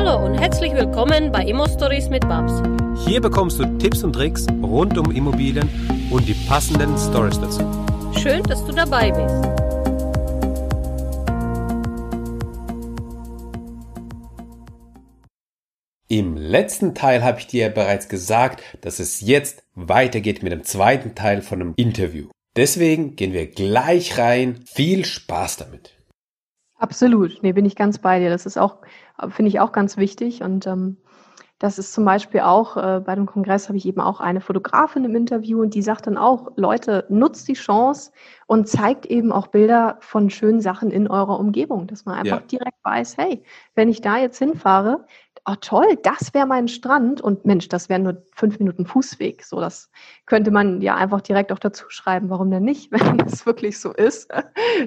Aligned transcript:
Hallo 0.00 0.24
und 0.26 0.34
herzlich 0.38 0.72
willkommen 0.74 1.32
bei 1.32 1.42
Immo 1.42 1.66
Stories 1.66 2.08
mit 2.08 2.20
Babs. 2.28 2.62
Hier 3.04 3.20
bekommst 3.20 3.58
du 3.58 3.64
Tipps 3.78 4.04
und 4.04 4.12
Tricks 4.12 4.46
rund 4.62 4.96
um 4.96 5.10
Immobilien 5.10 5.68
und 6.12 6.28
die 6.28 6.34
passenden 6.46 6.96
Stories 6.96 7.40
dazu. 7.40 7.68
Schön, 8.16 8.44
dass 8.44 8.64
du 8.64 8.70
dabei 8.70 9.10
bist. 9.10 9.34
Im 16.06 16.36
letzten 16.36 16.94
Teil 16.94 17.24
habe 17.24 17.40
ich 17.40 17.48
dir 17.48 17.68
bereits 17.68 18.08
gesagt, 18.08 18.62
dass 18.82 19.00
es 19.00 19.20
jetzt 19.20 19.64
weitergeht 19.74 20.44
mit 20.44 20.52
dem 20.52 20.62
zweiten 20.62 21.16
Teil 21.16 21.42
von 21.42 21.60
einem 21.60 21.74
Interview. 21.74 22.28
Deswegen 22.54 23.16
gehen 23.16 23.32
wir 23.32 23.48
gleich 23.48 24.16
rein. 24.16 24.60
Viel 24.64 25.04
Spaß 25.04 25.56
damit. 25.56 25.98
Absolut. 26.78 27.42
Nee, 27.42 27.52
bin 27.52 27.66
ich 27.66 27.74
ganz 27.74 27.98
bei 27.98 28.20
dir. 28.20 28.30
Das 28.30 28.46
ist 28.46 28.56
auch, 28.56 28.76
finde 29.28 29.48
ich 29.48 29.60
auch 29.60 29.72
ganz 29.72 29.96
wichtig. 29.96 30.42
Und 30.42 30.66
ähm, 30.66 30.96
das 31.58 31.78
ist 31.78 31.92
zum 31.92 32.04
Beispiel 32.04 32.40
auch, 32.40 32.76
äh, 32.76 33.00
bei 33.00 33.16
dem 33.16 33.26
Kongress 33.26 33.68
habe 33.68 33.78
ich 33.78 33.86
eben 33.86 34.00
auch 34.00 34.20
eine 34.20 34.40
Fotografin 34.40 35.04
im 35.04 35.16
Interview 35.16 35.60
und 35.60 35.74
die 35.74 35.82
sagt 35.82 36.06
dann 36.06 36.16
auch, 36.16 36.52
Leute, 36.54 37.04
nutzt 37.08 37.48
die 37.48 37.54
Chance 37.54 38.12
und 38.46 38.68
zeigt 38.68 39.06
eben 39.06 39.32
auch 39.32 39.48
Bilder 39.48 39.96
von 40.00 40.30
schönen 40.30 40.60
Sachen 40.60 40.92
in 40.92 41.08
eurer 41.08 41.38
Umgebung, 41.38 41.88
dass 41.88 42.04
man 42.04 42.14
einfach 42.14 42.42
ja. 42.42 42.46
direkt 42.46 42.78
weiß, 42.84 43.16
hey, 43.18 43.42
wenn 43.74 43.88
ich 43.88 44.00
da 44.00 44.18
jetzt 44.18 44.38
hinfahre, 44.38 45.04
oh 45.48 45.54
toll, 45.60 45.98
das 46.02 46.34
wäre 46.34 46.46
mein 46.46 46.68
Strand 46.68 47.20
und 47.20 47.46
Mensch, 47.46 47.68
das 47.68 47.88
wären 47.88 48.02
nur 48.02 48.22
fünf 48.34 48.58
Minuten 48.58 48.84
Fußweg. 48.84 49.42
So, 49.44 49.60
das 49.60 49.90
könnte 50.26 50.50
man 50.50 50.80
ja 50.82 50.96
einfach 50.96 51.20
direkt 51.20 51.52
auch 51.52 51.58
dazu 51.58 51.86
schreiben. 51.88 52.28
Warum 52.28 52.50
denn 52.50 52.64
nicht? 52.64 52.92
Wenn 52.92 53.20
es 53.20 53.46
wirklich 53.46 53.80
so 53.80 53.92
ist, 53.92 54.30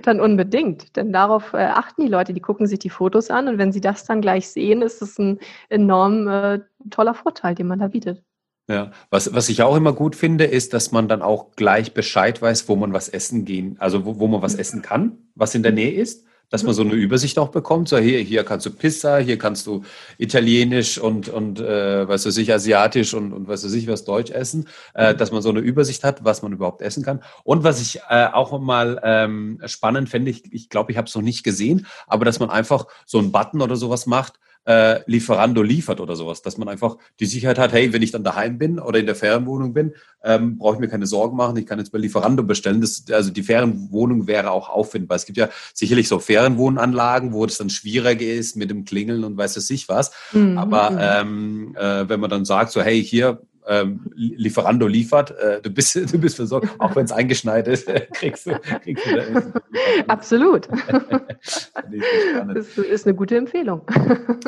dann 0.04 0.20
unbedingt. 0.20 0.96
Denn 0.96 1.12
darauf 1.12 1.54
äh, 1.54 1.58
achten 1.58 2.04
die 2.04 2.08
Leute, 2.08 2.34
die 2.34 2.42
gucken 2.42 2.68
sich 2.68 2.80
die 2.80 2.90
Fotos 2.90 3.32
an 3.32 3.48
und 3.48 3.58
wenn 3.58 3.72
sie 3.72 3.82
das 3.82 4.06
dann 4.06 4.22
gleich 4.22 4.50
sehen, 4.50 4.82
ist 4.82 5.02
es 5.02 5.18
ein 5.18 5.40
enorm 5.70 6.28
äh, 6.28 6.60
toller 6.90 7.14
Vorteil, 7.14 7.56
den 7.56 7.68
man 7.68 7.80
da 7.80 7.88
bietet. 7.88 8.24
Ja, 8.70 8.92
was, 9.10 9.34
was 9.34 9.50
ich 9.50 9.64
auch 9.64 9.76
immer 9.76 9.92
gut 9.92 10.16
finde, 10.16 10.46
ist, 10.46 10.74
dass 10.74 10.92
man 10.92 11.08
dann 11.08 11.22
auch 11.22 11.56
gleich 11.56 11.94
Bescheid 11.94 12.42
weiß, 12.42 12.70
wo 12.70 12.76
man 12.76 12.94
was 12.94 13.10
essen 13.10 13.44
gehen, 13.44 13.76
also 13.80 14.06
wo, 14.06 14.20
wo 14.20 14.28
man 14.28 14.42
was 14.42 14.56
essen 14.56 14.82
kann, 14.82 15.18
was 15.36 15.56
in 15.56 15.64
der 15.64 15.72
Nähe 15.72 15.92
ist 15.92 16.26
dass 16.52 16.64
man 16.64 16.76
so 16.76 16.84
eine 16.84 16.94
Übersicht 16.94 17.40
auch 17.40 17.50
bekommt. 17.50 17.90
So 17.90 17.98
hier, 17.98 18.20
hier 18.20 18.44
kannst 18.44 18.68
du 18.68 18.70
Pizza, 18.70 19.18
hier 19.18 19.40
kannst 19.40 19.66
du 19.66 19.84
Italienisch 20.20 21.00
und 21.00 21.30
und 21.30 21.60
äh, 21.60 22.08
was 22.08 22.26
weiß 22.28 22.38
ich 22.38 22.54
Asiatisch 22.54 23.16
und 23.16 23.34
und 23.34 23.48
was 23.48 23.66
weiß 23.66 23.74
ich 23.74 23.88
was 23.88 24.06
Deutsch 24.06 24.30
essen, 24.30 24.68
äh, 24.94 25.16
dass 25.16 25.32
man 25.32 25.42
so 25.42 25.50
eine 25.50 25.62
Übersicht 25.62 26.04
hat, 26.04 26.24
was 26.24 26.44
man 26.44 26.54
überhaupt 26.54 26.82
essen 26.84 27.04
kann. 27.04 27.24
Und 27.44 27.64
was 27.64 27.82
ich 27.82 28.02
äh, 28.10 28.28
auch 28.32 28.60
mal 28.60 29.02
ähm, 29.04 29.60
spannend 29.66 30.10
fände, 30.10 30.30
ich 30.30 30.44
glaube, 30.44 30.56
ich, 30.56 30.70
glaub, 30.70 30.90
ich 30.90 30.98
habe 30.98 31.08
es 31.08 31.16
noch 31.16 31.22
nicht 31.22 31.44
gesehen, 31.44 31.88
aber 32.06 32.26
dass 32.26 32.40
man 32.40 32.50
einfach 32.50 32.86
so 33.06 33.18
einen 33.18 33.32
Button 33.32 33.62
oder 33.62 33.76
sowas 33.76 34.06
macht 34.06 34.34
äh, 34.66 35.00
Lieferando 35.06 35.62
liefert 35.64 36.00
oder 36.00 36.16
sowas, 36.16 36.42
dass 36.42 36.58
man 36.58 36.68
einfach 36.68 36.98
die 37.20 37.26
Sicherheit 37.26 37.58
hat, 37.58 37.74
hey, 37.74 37.94
wenn 37.94 38.02
ich 38.02 38.12
dann 38.12 38.24
daheim 38.24 38.58
bin 38.58 38.80
oder 38.80 39.00
in 39.00 39.06
der 39.06 39.16
Ferienwohnung 39.16 39.74
bin, 39.74 39.94
ähm, 40.24 40.58
brauche 40.58 40.76
ich 40.76 40.80
mir 40.80 40.88
keine 40.88 41.08
Sorgen 41.08 41.36
machen, 41.36 41.58
ich 41.58 41.66
kann 41.66 41.80
jetzt 41.80 41.92
bei 41.92 41.98
Lieferando 41.98 42.44
bestellen. 42.44 42.82
Das, 42.82 43.06
also 43.12 43.32
die 43.32 43.44
Ferienwohnung 43.44 44.28
wäre 44.28 44.52
auch 44.52 44.70
auffindbar. 44.70 45.16
Es 45.16 45.26
gibt 45.26 45.38
ja 45.38 45.50
sicherlich 45.74 46.08
so 46.08 46.20
Ferienwohnanlagen, 46.20 47.34
wo 47.34 47.44
es 47.46 47.58
dann 47.58 47.70
schwieriger 47.70 48.26
ist 48.26 48.56
mit 48.56 48.70
dem 48.70 48.86
Klingeln 48.86 49.24
und 49.24 49.38
weiß 49.38 49.58
es 49.58 49.68
sich 49.68 49.90
was. 49.90 50.12
Mhm. 50.32 50.58
Aber 50.58 50.96
ähm, 51.00 51.76
äh, 51.78 52.08
wenn 52.08 52.20
man 52.20 52.30
dann 52.30 52.46
sagt, 52.46 52.72
so 52.72 52.82
hey, 52.82 53.04
hier 53.04 53.42
ähm, 53.68 54.12
Lieferando 54.16 54.88
liefert, 54.88 55.32
äh, 55.32 55.62
du, 55.62 55.70
bist, 55.70 55.96
du 55.96 56.18
bist 56.20 56.36
versorgt, 56.36 56.70
auch 56.80 56.96
wenn 56.96 57.06
es 57.06 57.12
eingeschneit 57.12 57.68
ist, 57.68 57.88
kriegst 58.14 58.48
du, 58.48 58.60
kriegst 58.84 59.06
du 59.06 59.16
da 59.16 59.62
Absolut. 60.08 60.68
das 62.54 62.78
ist 62.78 63.06
eine 63.06 63.16
gute 63.16 63.38
Empfehlung. 63.38 63.82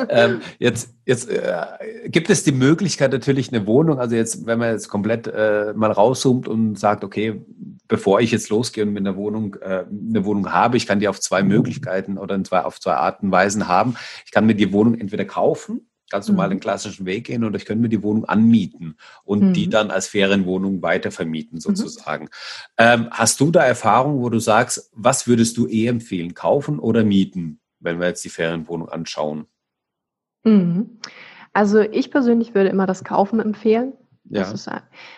Ähm, 0.08 0.40
jetzt 0.58 0.94
jetzt 1.06 1.28
äh, 1.30 2.08
gibt 2.08 2.30
es 2.30 2.44
die 2.44 2.52
Möglichkeit 2.52 3.12
natürlich 3.12 3.52
eine 3.52 3.66
Wohnung, 3.66 3.98
also 3.98 4.16
jetzt, 4.16 4.46
wenn 4.46 4.58
man 4.58 4.72
jetzt 4.72 4.88
komplett 4.88 5.26
äh, 5.26 5.72
mal 5.74 5.90
rauszoomt 5.90 6.48
und 6.48 6.78
sagt, 6.78 7.04
okay, 7.04 7.42
bevor 7.88 8.20
ich 8.20 8.30
jetzt 8.30 8.48
losgehe 8.48 8.84
und 8.84 8.92
mit 8.92 9.06
einer 9.06 9.16
Wohnung 9.16 9.56
äh, 9.60 9.84
eine 9.90 10.24
Wohnung 10.24 10.52
habe, 10.52 10.76
ich 10.76 10.86
kann 10.86 11.00
die 11.00 11.08
auf 11.08 11.20
zwei 11.20 11.42
Möglichkeiten 11.42 12.18
oder 12.18 12.34
in 12.34 12.44
zwei, 12.44 12.62
auf 12.62 12.80
zwei 12.80 12.94
Arten 12.94 13.26
und 13.26 13.32
Weisen 13.32 13.68
haben. 13.68 13.96
Ich 14.24 14.32
kann 14.32 14.46
mir 14.46 14.54
die 14.54 14.72
Wohnung 14.72 14.98
entweder 14.98 15.24
kaufen 15.24 15.86
ganz 16.14 16.28
normal 16.28 16.48
den 16.48 16.58
mhm. 16.58 16.60
klassischen 16.60 17.06
Weg 17.06 17.26
gehen 17.26 17.42
und 17.42 17.56
ich 17.56 17.64
könnte 17.64 17.82
mir 17.82 17.88
die 17.88 18.04
Wohnung 18.04 18.24
anmieten 18.24 18.96
und 19.24 19.42
mhm. 19.42 19.52
die 19.52 19.68
dann 19.68 19.90
als 19.90 20.06
Ferienwohnung 20.06 20.80
weitervermieten 20.80 21.56
mhm. 21.56 21.60
sozusagen. 21.60 22.24
Mhm. 22.24 22.28
Ähm, 22.78 23.08
hast 23.10 23.40
du 23.40 23.50
da 23.50 23.64
Erfahrung, 23.64 24.22
wo 24.22 24.30
du 24.30 24.38
sagst, 24.38 24.92
was 24.94 25.26
würdest 25.26 25.56
du 25.56 25.66
eher 25.66 25.90
empfehlen, 25.90 26.34
kaufen 26.34 26.78
oder 26.78 27.02
mieten, 27.02 27.58
wenn 27.80 27.98
wir 27.98 28.06
jetzt 28.06 28.24
die 28.24 28.28
Ferienwohnung 28.28 28.88
anschauen? 28.88 29.46
Mhm. 30.44 31.00
Also 31.52 31.80
ich 31.80 32.12
persönlich 32.12 32.54
würde 32.54 32.70
immer 32.70 32.86
das 32.86 33.02
Kaufen 33.02 33.40
empfehlen. 33.40 33.94
Ja. 34.30 34.42
Das 34.42 34.52
ist 34.52 34.70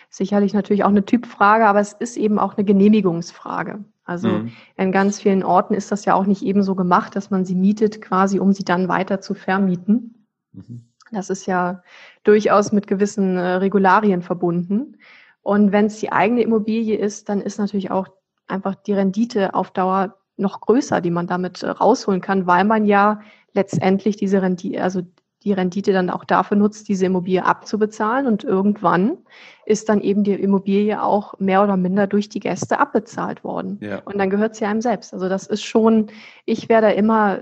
sicherlich 0.09 0.55
natürlich 0.55 0.83
auch 0.83 0.89
eine 0.89 1.05
Typfrage, 1.05 1.67
aber 1.67 1.81
es 1.81 1.93
ist 1.93 2.17
eben 2.17 2.39
auch 2.39 2.56
eine 2.56 2.65
Genehmigungsfrage. 2.65 3.85
Also 4.05 4.29
mhm. 4.29 4.53
in 4.77 4.93
ganz 4.93 5.21
vielen 5.21 5.43
Orten 5.43 5.75
ist 5.75 5.93
das 5.93 6.06
ja 6.06 6.15
auch 6.15 6.25
nicht 6.25 6.43
ebenso 6.43 6.75
gemacht, 6.75 7.15
dass 7.17 7.31
man 7.31 7.45
sie 7.45 7.55
mietet, 7.55 8.01
quasi 8.01 8.39
um 8.39 8.55
sie 8.55 8.65
dann 8.65 8.89
weiter 8.89 9.21
zu 9.21 9.35
vermieten. 9.35 10.27
Mhm. 10.53 10.86
Das 11.12 11.31
ist 11.31 11.47
ja 11.47 11.83
durchaus 12.25 12.72
mit 12.72 12.87
gewissen 12.87 13.37
äh, 13.37 13.55
Regularien 13.55 14.22
verbunden. 14.22 14.99
Und 15.43 15.72
wenn 15.72 15.87
es 15.87 16.00
die 16.00 16.11
eigene 16.11 16.43
Immobilie 16.43 16.97
ist, 16.97 17.28
dann 17.28 17.41
ist 17.41 17.59
natürlich 17.59 17.91
auch 17.91 18.09
einfach 18.49 18.75
die 18.75 18.93
Rendite 18.93 19.55
auf 19.55 19.71
Dauer 19.71 20.17
noch 20.37 20.61
größer, 20.61 21.00
die 21.00 21.11
man 21.11 21.27
damit 21.27 21.62
äh, 21.62 21.71
rausholen 21.71 22.21
kann, 22.21 22.47
weil 22.47 22.65
man 22.65 22.84
ja 22.84 23.21
letztendlich 23.53 24.17
diese 24.17 24.43
Rendite, 24.43 24.83
also 24.83 25.03
die 25.47 25.53
Rendite 25.53 25.93
dann 25.93 26.11
auch 26.11 26.25
dafür 26.25 26.57
nutzt, 26.57 26.89
diese 26.89 27.07
Immobilie 27.07 27.45
abzubezahlen. 27.45 28.27
Und 28.27 28.43
irgendwann 28.43 29.19
ist 29.65 29.89
dann 29.89 30.01
eben 30.01 30.25
die 30.25 30.33
Immobilie 30.33 31.01
auch 31.01 31.39
mehr 31.39 31.62
oder 31.62 31.77
minder 31.77 32.09
durch 32.09 32.29
die 32.29 32.41
Gäste 32.41 32.81
abbezahlt 32.81 33.45
worden. 33.45 33.79
Ja. 33.81 34.01
Und 34.01 34.19
dann 34.19 34.29
gehört 34.29 34.56
sie 34.56 34.65
einem 34.65 34.83
selbst. 34.83 35.15
Also 35.15 35.29
das 35.29 35.47
ist 35.47 35.62
schon, 35.62 36.09
ich 36.47 36.69
wäre 36.69 36.83
da 36.83 36.89
immer 36.89 37.39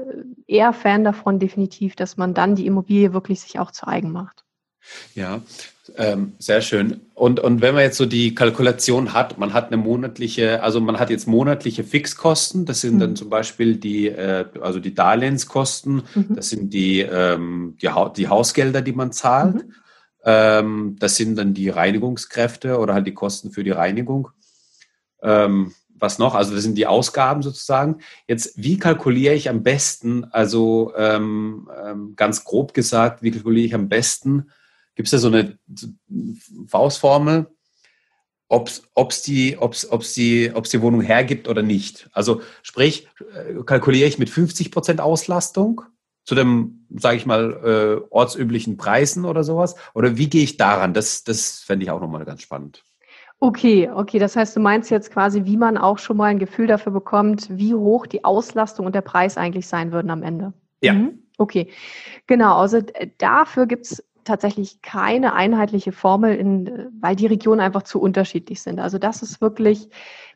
eher 0.47 0.75
Fan 0.75 1.03
davon, 1.03 1.39
definitiv, 1.39 1.97
dass 1.97 2.19
man 2.19 2.35
dann 2.35 2.55
die 2.55 2.67
Immobilie 2.67 3.15
wirklich 3.15 3.41
sich 3.41 3.59
auch 3.59 3.71
zu 3.71 3.87
eigen 3.87 4.13
macht. 4.13 4.45
Ja, 5.15 5.41
ähm, 5.97 6.33
sehr 6.39 6.63
schön. 6.63 7.03
Und, 7.15 7.41
und 7.41 7.61
wenn 7.61 7.75
man 7.75 7.83
jetzt 7.83 7.99
so 7.99 8.07
die 8.07 8.35
Kalkulation 8.35 9.13
hat, 9.13 9.39
man 9.39 9.53
hat 9.53 9.67
eine 9.67 9.77
monatliche, 9.77 10.63
also 10.63 10.81
man 10.81 10.99
hat 10.99 11.11
jetzt 11.11 11.27
monatliche 11.27 11.85
Fixkosten, 11.85 12.65
das 12.65 12.81
sind 12.81 12.95
mhm. 12.95 13.01
dann 13.01 13.17
zum 13.17 13.29
Beispiel 13.29 13.77
die, 13.77 14.09
äh, 14.09 14.47
also 14.61 14.81
die 14.81 14.95
Darlehenskosten, 14.95 16.03
mhm. 16.15 16.35
das 16.35 16.49
sind 16.49 16.73
die, 16.73 17.01
ähm, 17.01 17.77
die, 17.81 17.89
ha 17.89 18.09
die 18.09 18.29
Hausgelder, 18.29 18.83
die 18.83 18.93
man 18.93 19.13
zahlt. 19.13 19.57
Mhm. 19.57 19.75
Ähm, 20.25 20.97
das 20.99 21.17
sind 21.17 21.37
dann 21.37 21.53
die 21.53 21.69
Reinigungskräfte 21.69 22.79
oder 22.79 22.95
halt 22.95 23.07
die 23.07 23.15
Kosten 23.15 23.51
für 23.51 23.63
die 23.63 23.71
Reinigung. 23.71 24.31
Ähm, 25.23 25.73
was 25.97 26.19
noch? 26.19 26.35
Also 26.35 26.55
das 26.55 26.63
sind 26.63 26.77
die 26.77 26.87
Ausgaben 26.87 27.43
sozusagen. 27.43 27.99
Jetzt, 28.27 28.55
wie 28.57 28.79
kalkuliere 28.79 29.35
ich 29.35 29.49
am 29.49 29.63
besten, 29.63 30.25
also 30.25 30.93
ähm, 30.97 31.69
ähm, 31.85 32.15
ganz 32.17 32.45
grob 32.45 32.75
gesagt, 32.75 33.23
wie 33.23 33.31
kalkuliere 33.31 33.67
ich 33.67 33.75
am 33.75 33.89
besten, 33.89 34.51
Gibt 34.95 35.07
es 35.07 35.11
da 35.11 35.19
so 35.19 35.29
eine 35.29 35.59
Faustformel, 36.69 37.47
ob 38.49 38.69
es 38.69 39.23
die, 39.23 39.57
ob's, 39.59 39.91
ob's 39.91 40.15
die, 40.15 40.53
ob's 40.55 40.71
die 40.71 40.83
Wohnung 40.83 41.01
hergibt 41.01 41.49
oder 41.49 41.63
nicht? 41.63 42.09
Also 42.13 42.43
sprich, 42.63 43.09
äh, 43.35 43.63
kalkuliere 43.65 44.09
ich 44.09 44.19
mit 44.19 44.31
50 44.31 44.71
Prozent 44.71 45.01
Auslastung 45.01 45.83
zu 46.25 46.35
dem, 46.35 46.87
sage 46.91 47.17
ich 47.17 47.27
mal, 47.27 48.01
äh, 48.03 48.07
ortsüblichen 48.11 48.77
Preisen 48.77 49.25
oder 49.25 49.45
sowas? 49.45 49.75
Oder 49.95 50.17
wie 50.17 50.29
gehe 50.29 50.43
ich 50.43 50.57
daran? 50.57 50.95
Das, 50.95 51.25
das 51.25 51.61
fände 51.61 51.85
ich 51.85 51.91
auch 51.91 52.01
nochmal 52.01 52.25
ganz 52.25 52.43
spannend. 52.43 52.83
Okay, 53.41 53.91
okay. 53.91 54.19
Das 54.19 54.37
heißt, 54.37 54.57
du 54.57 54.61
meinst 54.61 54.91
jetzt 54.91 55.11
quasi, 55.11 55.45
wie 55.45 55.57
man 55.57 55.77
auch 55.77 55.99
schon 55.99 56.17
mal 56.17 56.27
ein 56.27 56.39
Gefühl 56.39 56.67
dafür 56.67 56.93
bekommt, 56.93 57.49
wie 57.51 57.75
hoch 57.75 58.07
die 58.07 58.25
Auslastung 58.25 58.87
und 58.87 58.95
der 58.95 59.03
Preis 59.03 59.37
eigentlich 59.37 59.67
sein 59.67 59.93
würden 59.93 60.11
am 60.11 60.23
Ende. 60.23 60.55
Ja. 60.81 60.95
Mhm. 60.95 61.19
Okay, 61.37 61.71
genau. 62.27 62.57
Also 62.57 62.81
dafür 63.19 63.67
gibt 63.67 63.87
es 63.87 64.05
tatsächlich 64.25 64.83
keine 64.83 65.35
einheitliche 65.35 65.93
Formel, 65.93 66.35
in, 66.35 66.89
weil 67.01 67.17
die 67.17 67.27
Regionen 67.27 67.61
einfach 67.61 67.83
zu 67.83 68.01
unterschiedlich 68.01 68.63
sind. 68.63 68.81
Also 68.81 68.99
das 68.99 69.23
ist 69.23 69.41
wirklich, 69.41 69.89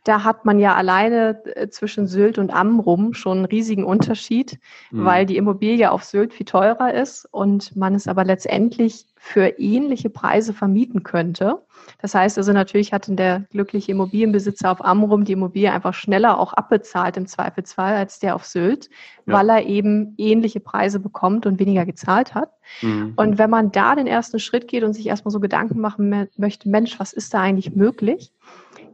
da 0.05 0.25
hat 0.25 0.45
man 0.45 0.59
ja 0.59 0.75
alleine 0.75 1.45
äh, 1.57 1.69
zwischen 1.69 2.07
Sylt 2.07 2.39
und 2.39 2.51
Amrum 2.51 3.15
schon 3.15 3.39
einen 3.39 3.47
riesigen 3.47 3.85
Unterschied, 3.85 4.59
mhm. 4.91 5.05
weil 5.05 5.27
die 5.27 5.37
Immobilie 5.37 5.91
auf 5.91 6.05
Sylt 6.05 6.33
viel 6.33 6.47
teurer 6.47 6.95
ist 6.95 7.27
und 7.31 7.77
man 7.77 7.95
es 7.95 8.09
aber 8.09 8.25
letztendlich 8.25 9.07
für 9.17 9.59
ähnliche 9.59 10.11
Preise 10.11 10.53
vermieten 10.53 11.03
könnte. 11.03 11.59
Das 12.01 12.15
heißt 12.15 12.39
also 12.39 12.53
natürlich 12.53 12.93
hat 12.93 13.07
der 13.09 13.41
glückliche 13.51 13.93
Immobilienbesitzer 13.93 14.71
auf 14.71 14.85
Amrum 14.85 15.25
die 15.25 15.33
Immobilie 15.33 15.73
einfach 15.73 15.95
schneller 15.95 16.39
auch 16.39 16.53
abbezahlt 16.53 17.17
im 17.17 17.27
Zweifelsfall 17.27 17.97
als 17.97 18.21
der 18.21 18.35
auf 18.35 18.45
Sylt, 18.45 18.89
ja. 19.27 19.35
weil 19.35 19.49
er 19.51 19.67
eben 19.67 20.15
ähnliche 20.19 20.61
Preise 20.61 21.01
bekommt 21.01 21.47
und 21.47 21.59
weniger 21.59 21.85
gezahlt 21.85 22.35
hat. 22.35 22.53
Mhm. 22.83 23.15
Und 23.17 23.39
wenn 23.39 23.51
man 23.51 23.73
da 23.73 23.95
den 23.95 24.07
ersten 24.07 24.39
Schritt 24.39 24.69
geht 24.69 24.85
und 24.85 24.93
sich 24.93 25.07
erstmal 25.07 25.33
so 25.33 25.41
Gedanken 25.41 25.81
machen 25.81 26.29
möchte, 26.37 26.69
Mensch, 26.69 26.99
was 27.01 27.13
ist 27.13 27.35
da 27.35 27.41
eigentlich 27.41 27.75
möglich? 27.75 28.33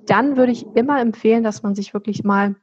Dann 0.07 0.37
würde 0.37 0.53
ich 0.53 0.67
immer 0.75 1.01
empfehlen, 1.01 1.45
dass 1.45 1.63
man 1.63 1.75
sich 1.75 1.95
wirklich 1.95 2.25
mal 2.25 2.57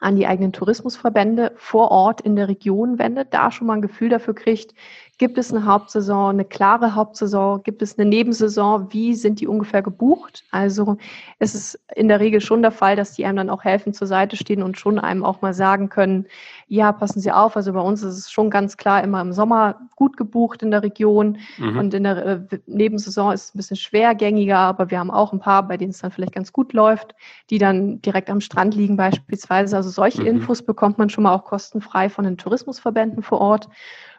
an 0.00 0.16
die 0.16 0.26
eigenen 0.26 0.52
Tourismusverbände 0.52 1.52
vor 1.56 1.90
Ort 1.90 2.20
in 2.20 2.36
der 2.36 2.48
Region 2.48 2.98
wendet, 2.98 3.32
da 3.32 3.50
schon 3.50 3.66
mal 3.66 3.74
ein 3.74 3.82
Gefühl 3.82 4.10
dafür 4.10 4.34
kriegt, 4.34 4.74
Gibt 5.18 5.38
es 5.38 5.50
eine 5.50 5.64
Hauptsaison, 5.64 6.30
eine 6.30 6.44
klare 6.44 6.94
Hauptsaison? 6.94 7.62
Gibt 7.62 7.80
es 7.80 7.98
eine 7.98 8.06
Nebensaison? 8.06 8.92
Wie 8.92 9.14
sind 9.14 9.40
die 9.40 9.46
ungefähr 9.46 9.80
gebucht? 9.80 10.44
Also 10.50 10.98
es 11.38 11.54
ist 11.54 11.80
in 11.94 12.08
der 12.08 12.20
Regel 12.20 12.42
schon 12.42 12.60
der 12.60 12.70
Fall, 12.70 12.96
dass 12.96 13.14
die 13.14 13.24
einem 13.24 13.36
dann 13.36 13.50
auch 13.50 13.64
helfen, 13.64 13.94
zur 13.94 14.06
Seite 14.06 14.36
stehen 14.36 14.62
und 14.62 14.78
schon 14.78 14.98
einem 14.98 15.24
auch 15.24 15.40
mal 15.40 15.54
sagen 15.54 15.88
können, 15.88 16.26
ja, 16.68 16.92
passen 16.92 17.20
Sie 17.20 17.32
auf. 17.32 17.56
Also 17.56 17.72
bei 17.72 17.80
uns 17.80 18.02
ist 18.02 18.18
es 18.18 18.30
schon 18.30 18.50
ganz 18.50 18.76
klar 18.76 19.02
immer 19.02 19.22
im 19.22 19.32
Sommer 19.32 19.88
gut 19.94 20.18
gebucht 20.18 20.62
in 20.62 20.70
der 20.70 20.82
Region 20.82 21.38
mhm. 21.56 21.78
und 21.78 21.94
in 21.94 22.02
der 22.02 22.26
äh, 22.26 22.58
Nebensaison 22.66 23.32
ist 23.32 23.44
es 23.44 23.54
ein 23.54 23.58
bisschen 23.58 23.76
schwergängiger, 23.78 24.58
aber 24.58 24.90
wir 24.90 24.98
haben 24.98 25.10
auch 25.10 25.32
ein 25.32 25.40
paar, 25.40 25.66
bei 25.66 25.78
denen 25.78 25.92
es 25.92 26.00
dann 26.00 26.10
vielleicht 26.10 26.34
ganz 26.34 26.52
gut 26.52 26.74
läuft, 26.74 27.14
die 27.48 27.58
dann 27.58 28.02
direkt 28.02 28.28
am 28.28 28.42
Strand 28.42 28.74
liegen 28.74 28.98
beispielsweise. 28.98 29.76
Also 29.76 29.88
solche 29.88 30.20
mhm. 30.20 30.26
Infos 30.26 30.62
bekommt 30.62 30.98
man 30.98 31.08
schon 31.08 31.24
mal 31.24 31.34
auch 31.34 31.44
kostenfrei 31.44 32.10
von 32.10 32.24
den 32.24 32.36
Tourismusverbänden 32.36 33.22
vor 33.22 33.40
Ort. 33.40 33.68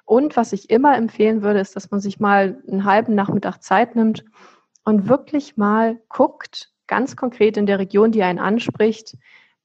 Und 0.08 0.38
was 0.38 0.54
ich 0.54 0.70
immer 0.70 0.96
empfehlen 0.96 1.42
würde, 1.42 1.60
ist, 1.60 1.76
dass 1.76 1.92
man 1.92 2.00
sich 2.00 2.18
mal 2.18 2.64
einen 2.66 2.86
halben 2.86 3.14
Nachmittag 3.14 3.62
Zeit 3.62 3.98
nimmt 3.98 4.24
und 4.86 5.10
wirklich 5.10 5.58
mal 5.58 6.00
guckt, 6.08 6.72
ganz 6.88 7.18
konkret 7.18 7.58
in 7.58 7.66
der 7.66 7.78
Region, 7.78 8.14
die 8.14 8.24
einen 8.24 8.40
anspricht, 8.40 9.18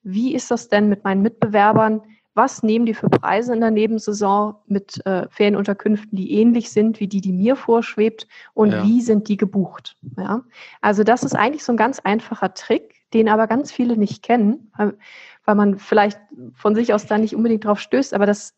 wie 0.02 0.34
ist 0.34 0.50
das 0.50 0.68
denn 0.68 0.88
mit 0.88 1.04
meinen 1.04 1.22
Mitbewerbern? 1.22 2.02
Was 2.34 2.64
nehmen 2.64 2.86
die 2.86 2.94
für 2.94 3.08
Preise 3.08 3.54
in 3.54 3.60
der 3.60 3.70
Nebensaison 3.70 4.56
mit 4.66 5.06
äh, 5.06 5.28
Ferienunterkünften, 5.30 6.16
die 6.18 6.32
ähnlich 6.32 6.72
sind 6.72 6.98
wie 6.98 7.06
die, 7.06 7.20
die 7.20 7.32
mir 7.32 7.54
vorschwebt? 7.54 8.26
Und 8.52 8.72
ja. 8.72 8.82
wie 8.82 9.00
sind 9.00 9.28
die 9.28 9.36
gebucht? 9.36 9.96
Ja? 10.16 10.42
Also 10.80 11.04
das 11.04 11.22
ist 11.22 11.36
eigentlich 11.36 11.62
so 11.62 11.72
ein 11.72 11.76
ganz 11.76 12.00
einfacher 12.00 12.52
Trick, 12.52 12.96
den 13.14 13.28
aber 13.28 13.46
ganz 13.46 13.70
viele 13.70 13.96
nicht 13.96 14.24
kennen, 14.24 14.72
weil, 14.76 14.98
weil 15.44 15.54
man 15.54 15.78
vielleicht 15.78 16.18
von 16.54 16.74
sich 16.74 16.92
aus 16.92 17.06
da 17.06 17.16
nicht 17.16 17.36
unbedingt 17.36 17.64
drauf 17.64 17.78
stößt. 17.78 18.12
Aber 18.12 18.26
das 18.26 18.56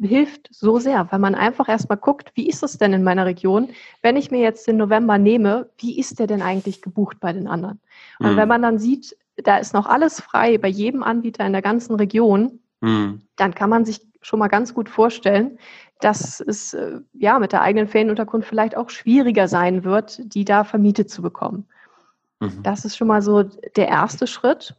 hilft 0.00 0.48
so 0.50 0.78
sehr, 0.78 1.10
weil 1.10 1.18
man 1.18 1.34
einfach 1.34 1.68
erstmal 1.68 1.98
guckt, 1.98 2.32
wie 2.34 2.48
ist 2.48 2.62
es 2.62 2.78
denn 2.78 2.92
in 2.92 3.04
meiner 3.04 3.26
Region? 3.26 3.68
Wenn 4.02 4.16
ich 4.16 4.30
mir 4.30 4.40
jetzt 4.40 4.66
den 4.66 4.76
November 4.76 5.18
nehme, 5.18 5.70
wie 5.78 5.98
ist 5.98 6.18
der 6.18 6.26
denn 6.26 6.42
eigentlich 6.42 6.82
gebucht 6.82 7.18
bei 7.20 7.32
den 7.32 7.46
anderen? 7.46 7.80
Und 8.18 8.32
mhm. 8.32 8.36
wenn 8.36 8.48
man 8.48 8.62
dann 8.62 8.78
sieht, 8.78 9.16
da 9.36 9.58
ist 9.58 9.74
noch 9.74 9.86
alles 9.86 10.20
frei 10.20 10.58
bei 10.58 10.68
jedem 10.68 11.02
Anbieter 11.02 11.46
in 11.46 11.52
der 11.52 11.62
ganzen 11.62 11.94
Region, 11.96 12.60
mhm. 12.80 13.22
dann 13.36 13.54
kann 13.54 13.70
man 13.70 13.84
sich 13.84 14.00
schon 14.22 14.38
mal 14.38 14.48
ganz 14.48 14.74
gut 14.74 14.88
vorstellen, 14.88 15.58
dass 16.00 16.40
es 16.40 16.74
äh, 16.74 17.00
ja 17.14 17.38
mit 17.38 17.52
der 17.52 17.62
eigenen 17.62 17.88
Ferienunterkunft 17.88 18.48
vielleicht 18.48 18.76
auch 18.76 18.90
schwieriger 18.90 19.48
sein 19.48 19.84
wird, 19.84 20.20
die 20.34 20.44
da 20.44 20.64
vermietet 20.64 21.10
zu 21.10 21.22
bekommen. 21.22 21.66
Mhm. 22.40 22.62
Das 22.62 22.84
ist 22.84 22.96
schon 22.96 23.08
mal 23.08 23.22
so 23.22 23.44
der 23.44 23.88
erste 23.88 24.26
Schritt. 24.26 24.74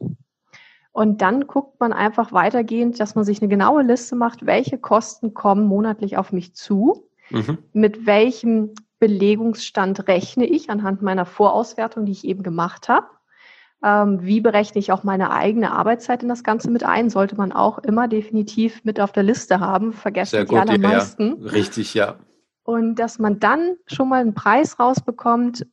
Und 0.98 1.22
dann 1.22 1.46
guckt 1.46 1.78
man 1.78 1.92
einfach 1.92 2.32
weitergehend, 2.32 2.98
dass 2.98 3.14
man 3.14 3.24
sich 3.24 3.40
eine 3.40 3.48
genaue 3.48 3.84
Liste 3.84 4.16
macht, 4.16 4.46
welche 4.46 4.78
Kosten 4.78 5.32
kommen 5.32 5.64
monatlich 5.64 6.16
auf 6.16 6.32
mich 6.32 6.56
zu, 6.56 7.08
mhm. 7.30 7.58
mit 7.72 8.04
welchem 8.04 8.74
Belegungsstand 8.98 10.08
rechne 10.08 10.44
ich 10.44 10.70
anhand 10.70 11.00
meiner 11.00 11.24
Vorauswertung, 11.24 12.04
die 12.04 12.10
ich 12.10 12.24
eben 12.24 12.42
gemacht 12.42 12.88
habe. 12.88 13.06
Ähm, 13.80 14.24
wie 14.24 14.40
berechne 14.40 14.80
ich 14.80 14.90
auch 14.90 15.04
meine 15.04 15.30
eigene 15.30 15.70
Arbeitszeit 15.70 16.24
in 16.24 16.28
das 16.28 16.42
Ganze 16.42 16.68
mit 16.68 16.82
ein? 16.82 17.10
Sollte 17.10 17.36
man 17.36 17.52
auch 17.52 17.78
immer 17.78 18.08
definitiv 18.08 18.82
mit 18.82 18.98
auf 18.98 19.12
der 19.12 19.22
Liste 19.22 19.60
haben. 19.60 19.92
Vergessen 19.92 20.30
Sehr 20.32 20.44
die 20.46 20.56
gut, 20.56 20.58
allermeisten. 20.58 21.36
Ja. 21.44 21.50
Richtig, 21.52 21.94
ja. 21.94 22.16
Und 22.64 22.96
dass 22.96 23.20
man 23.20 23.38
dann 23.38 23.76
schon 23.86 24.08
mal 24.08 24.20
einen 24.20 24.34
Preis 24.34 24.80
rausbekommt, 24.80 25.64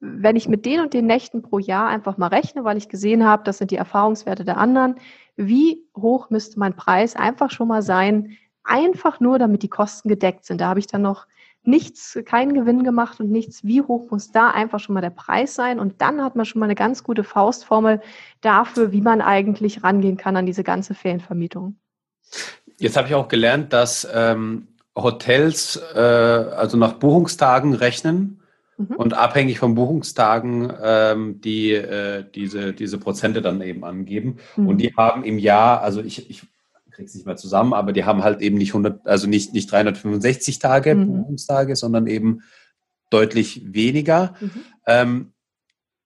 wenn 0.00 0.36
ich 0.36 0.48
mit 0.48 0.64
den 0.64 0.80
und 0.80 0.94
den 0.94 1.06
Nächten 1.06 1.42
pro 1.42 1.58
Jahr 1.58 1.88
einfach 1.88 2.18
mal 2.18 2.28
rechne, 2.28 2.64
weil 2.64 2.76
ich 2.76 2.88
gesehen 2.88 3.24
habe, 3.24 3.42
das 3.44 3.58
sind 3.58 3.70
die 3.70 3.76
Erfahrungswerte 3.76 4.44
der 4.44 4.58
anderen, 4.58 4.96
wie 5.36 5.84
hoch 5.96 6.30
müsste 6.30 6.58
mein 6.58 6.76
Preis 6.76 7.16
einfach 7.16 7.50
schon 7.50 7.68
mal 7.68 7.82
sein, 7.82 8.36
einfach 8.64 9.20
nur, 9.20 9.38
damit 9.38 9.62
die 9.62 9.68
Kosten 9.68 10.08
gedeckt 10.08 10.44
sind. 10.44 10.60
Da 10.60 10.68
habe 10.68 10.80
ich 10.80 10.86
dann 10.86 11.02
noch 11.02 11.26
nichts, 11.62 12.18
keinen 12.24 12.54
Gewinn 12.54 12.84
gemacht 12.84 13.20
und 13.20 13.30
nichts. 13.30 13.64
Wie 13.64 13.82
hoch 13.82 14.10
muss 14.10 14.30
da 14.30 14.50
einfach 14.50 14.80
schon 14.80 14.94
mal 14.94 15.00
der 15.00 15.10
Preis 15.10 15.54
sein? 15.54 15.80
Und 15.80 16.00
dann 16.00 16.22
hat 16.22 16.36
man 16.36 16.46
schon 16.46 16.60
mal 16.60 16.66
eine 16.66 16.74
ganz 16.74 17.02
gute 17.02 17.24
Faustformel 17.24 18.00
dafür, 18.40 18.92
wie 18.92 19.00
man 19.00 19.20
eigentlich 19.20 19.82
rangehen 19.82 20.16
kann 20.16 20.36
an 20.36 20.46
diese 20.46 20.62
ganze 20.62 20.94
Ferienvermietung. 20.94 21.76
Jetzt 22.78 22.96
habe 22.96 23.08
ich 23.08 23.14
auch 23.14 23.28
gelernt, 23.28 23.72
dass 23.72 24.06
ähm, 24.12 24.68
Hotels 24.96 25.80
äh, 25.94 25.98
also 25.98 26.76
nach 26.76 26.94
Buchungstagen 26.94 27.74
rechnen 27.74 28.40
Mhm. 28.78 28.94
und 28.94 29.14
abhängig 29.14 29.58
von 29.58 29.74
Buchungstagen 29.74 30.72
ähm, 30.80 31.40
die 31.40 31.72
äh, 31.72 32.24
diese, 32.32 32.72
diese 32.72 32.98
Prozente 32.98 33.42
dann 33.42 33.60
eben 33.60 33.84
angeben. 33.84 34.36
Mhm. 34.56 34.68
Und 34.68 34.78
die 34.78 34.94
haben 34.96 35.24
im 35.24 35.38
Jahr, 35.38 35.82
also 35.82 36.00
ich, 36.00 36.30
ich 36.30 36.42
kriege 36.92 37.06
es 37.06 37.14
nicht 37.14 37.26
mehr 37.26 37.36
zusammen, 37.36 37.72
aber 37.74 37.92
die 37.92 38.04
haben 38.04 38.22
halt 38.22 38.40
eben 38.40 38.56
nicht 38.56 38.70
100, 38.70 39.06
also 39.06 39.26
nicht, 39.26 39.52
nicht 39.52 39.70
365 39.70 40.60
Tage 40.60 40.94
mhm. 40.94 41.06
Buchungstage, 41.06 41.74
sondern 41.74 42.06
eben 42.06 42.42
deutlich 43.10 43.62
weniger. 43.64 44.34
Mhm. 44.40 44.50
Ähm, 44.86 45.32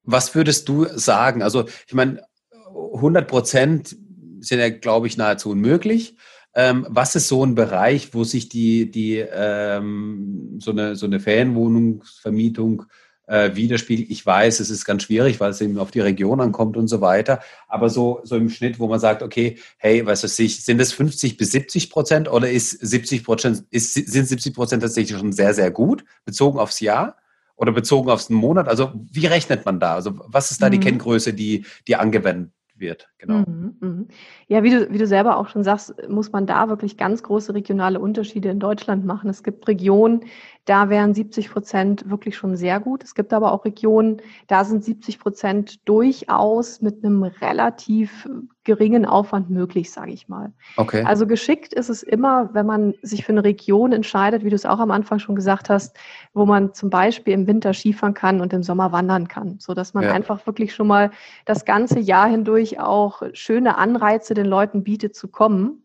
was 0.03 0.35
würdest 0.35 0.69
du 0.69 0.87
sagen? 0.87 1.43
Also 1.43 1.67
ich 1.87 1.95
meine, 1.95 2.23
100 2.69 3.29
Prozent 3.29 3.97
sind 4.41 4.59
ja, 4.59 4.71
glaube 4.71 5.07
ich, 5.07 5.17
nahezu 5.17 5.51
unmöglich. 5.51 6.17
Ähm, 6.55 6.87
was 6.89 7.15
ist 7.15 7.29
so 7.29 7.45
ein 7.45 7.55
Bereich, 7.55 8.13
wo 8.13 8.25
sich 8.25 8.49
die, 8.49 8.91
die 8.91 9.17
ähm, 9.17 10.59
so 10.61 10.71
eine, 10.71 10.97
so 10.97 11.07
eine 11.07 11.19
Ferienwohnungsvermietung 11.19 12.85
äh, 13.27 13.55
widerspiegelt? 13.55 14.11
Ich 14.11 14.25
weiß, 14.25 14.61
es 14.61 14.69
ist 14.69 14.85
ganz 14.85 15.05
schwierig, 15.05 15.41
weil 15.41 15.51
es 15.51 15.63
eben 15.63 15.79
auf 15.79 15.91
die 15.91 16.01
Region 16.01 16.43
ankommt 16.43 16.77
und 16.77 16.89
so 16.89 17.01
weiter. 17.01 17.41
Aber 17.69 17.89
so, 17.89 18.21
so 18.25 18.37
im 18.37 18.51
Schnitt, 18.51 18.79
wo 18.79 18.87
man 18.87 19.01
sagt, 19.01 19.23
okay, 19.23 19.59
hey, 19.79 20.05
was 20.05 20.25
weiß 20.25 20.39
ich, 20.41 20.63
sind 20.63 20.79
es 20.81 20.93
50 20.93 21.39
bis 21.39 21.53
70 21.53 21.89
Prozent 21.89 22.31
oder 22.31 22.51
ist 22.51 22.71
70 22.73 23.25
Prozent, 23.25 23.65
ist, 23.71 23.95
sind 23.95 24.29
70 24.29 24.55
Prozent 24.55 24.83
tatsächlich 24.83 25.19
schon 25.19 25.33
sehr, 25.33 25.55
sehr 25.55 25.71
gut, 25.71 26.05
bezogen 26.27 26.59
aufs 26.59 26.81
Jahr? 26.81 27.17
Oder 27.57 27.73
bezogen 27.73 28.11
aufs 28.11 28.29
Monat? 28.29 28.67
Also 28.67 28.93
wie 28.95 29.27
rechnet 29.27 29.65
man 29.65 29.79
da? 29.79 29.95
Also 29.95 30.13
was 30.27 30.51
ist 30.51 30.61
da 30.61 30.69
die 30.69 30.79
mhm. 30.79 30.83
Kenngröße, 30.83 31.33
die, 31.33 31.65
die 31.87 31.97
angewendet 31.97 32.51
wird. 32.83 33.09
Genau. 33.17 33.39
Mhm, 33.47 33.77
mhm. 33.81 34.09
Ja, 34.49 34.63
wie 34.63 34.71
du, 34.71 34.91
wie 34.93 34.99
du 34.99 35.07
selber 35.07 35.39
auch 35.39 35.49
schon 35.49 35.65
sagst, 35.65 35.95
muss 36.11 36.33
man 36.33 36.47
da 36.47 36.69
wirklich 36.69 36.99
ganz 36.99 37.23
große 37.23 37.55
regionale 37.55 37.99
Unterschiede 38.01 38.51
in 38.51 38.61
Deutschland 38.61 39.07
machen. 39.07 39.31
Es 39.31 39.43
gibt 39.43 39.67
Regionen, 39.67 40.27
da 40.65 40.89
wären 40.89 41.13
70 41.13 41.51
Prozent 41.51 42.09
wirklich 42.09 42.37
schon 42.37 42.57
sehr 42.57 42.79
gut. 42.79 43.03
Es 43.03 43.15
gibt 43.15 43.33
aber 43.33 43.53
auch 43.53 43.65
Regionen, 43.65 44.23
da 44.47 44.65
sind 44.65 44.85
70 44.85 45.19
Prozent 45.19 45.89
durchaus 45.89 46.81
mit 46.81 47.05
einem 47.05 47.25
relativ 47.25 48.29
geringen 48.65 49.05
Aufwand 49.05 49.51
möglich, 49.51 49.91
sage 49.91 50.13
ich 50.13 50.29
mal. 50.29 50.53
Okay. 50.77 51.03
Also 51.03 51.27
geschickt 51.27 51.73
ist 51.75 51.89
es 51.89 52.05
immer, 52.05 52.51
wenn 52.53 52.65
man 52.65 52.95
sich 53.03 53.25
für 53.25 53.33
eine 53.33 53.43
Region 53.43 53.93
entscheidet, 53.93 54.45
wie 54.45 54.51
du 54.51 54.55
es 54.55 54.65
auch 54.65 54.79
am 54.79 54.93
Anfang 54.93 55.19
schon 55.19 55.35
gesagt 55.35 55.69
hast, 55.69 55.97
wo 56.33 56.47
man 56.47 56.73
zum 56.73 56.89
Beispiel 56.89 57.35
im 57.35 57.49
Winter 57.49 57.75
Skifahren 57.75 58.15
kann 58.15 58.41
und 58.41 58.53
im 58.53 58.63
Sommer 58.63 58.93
wandern 58.93 59.27
kann, 59.27 59.57
so 59.59 59.75
dass 59.75 59.95
man 59.95 60.05
ja. 60.05 60.13
einfach 60.13 60.47
wirklich 60.47 60.75
schon 60.75 60.87
mal 60.87 61.11
das 61.45 61.65
ganze 61.65 61.99
Jahr 61.99 62.29
hindurch 62.29 62.79
auch 62.79 63.23
schöne 63.33 63.79
Anreize 63.79 64.35
den 64.35 64.47
Leuten 64.47 64.85
bietet 64.85 65.17
zu 65.17 65.27
kommen. 65.27 65.82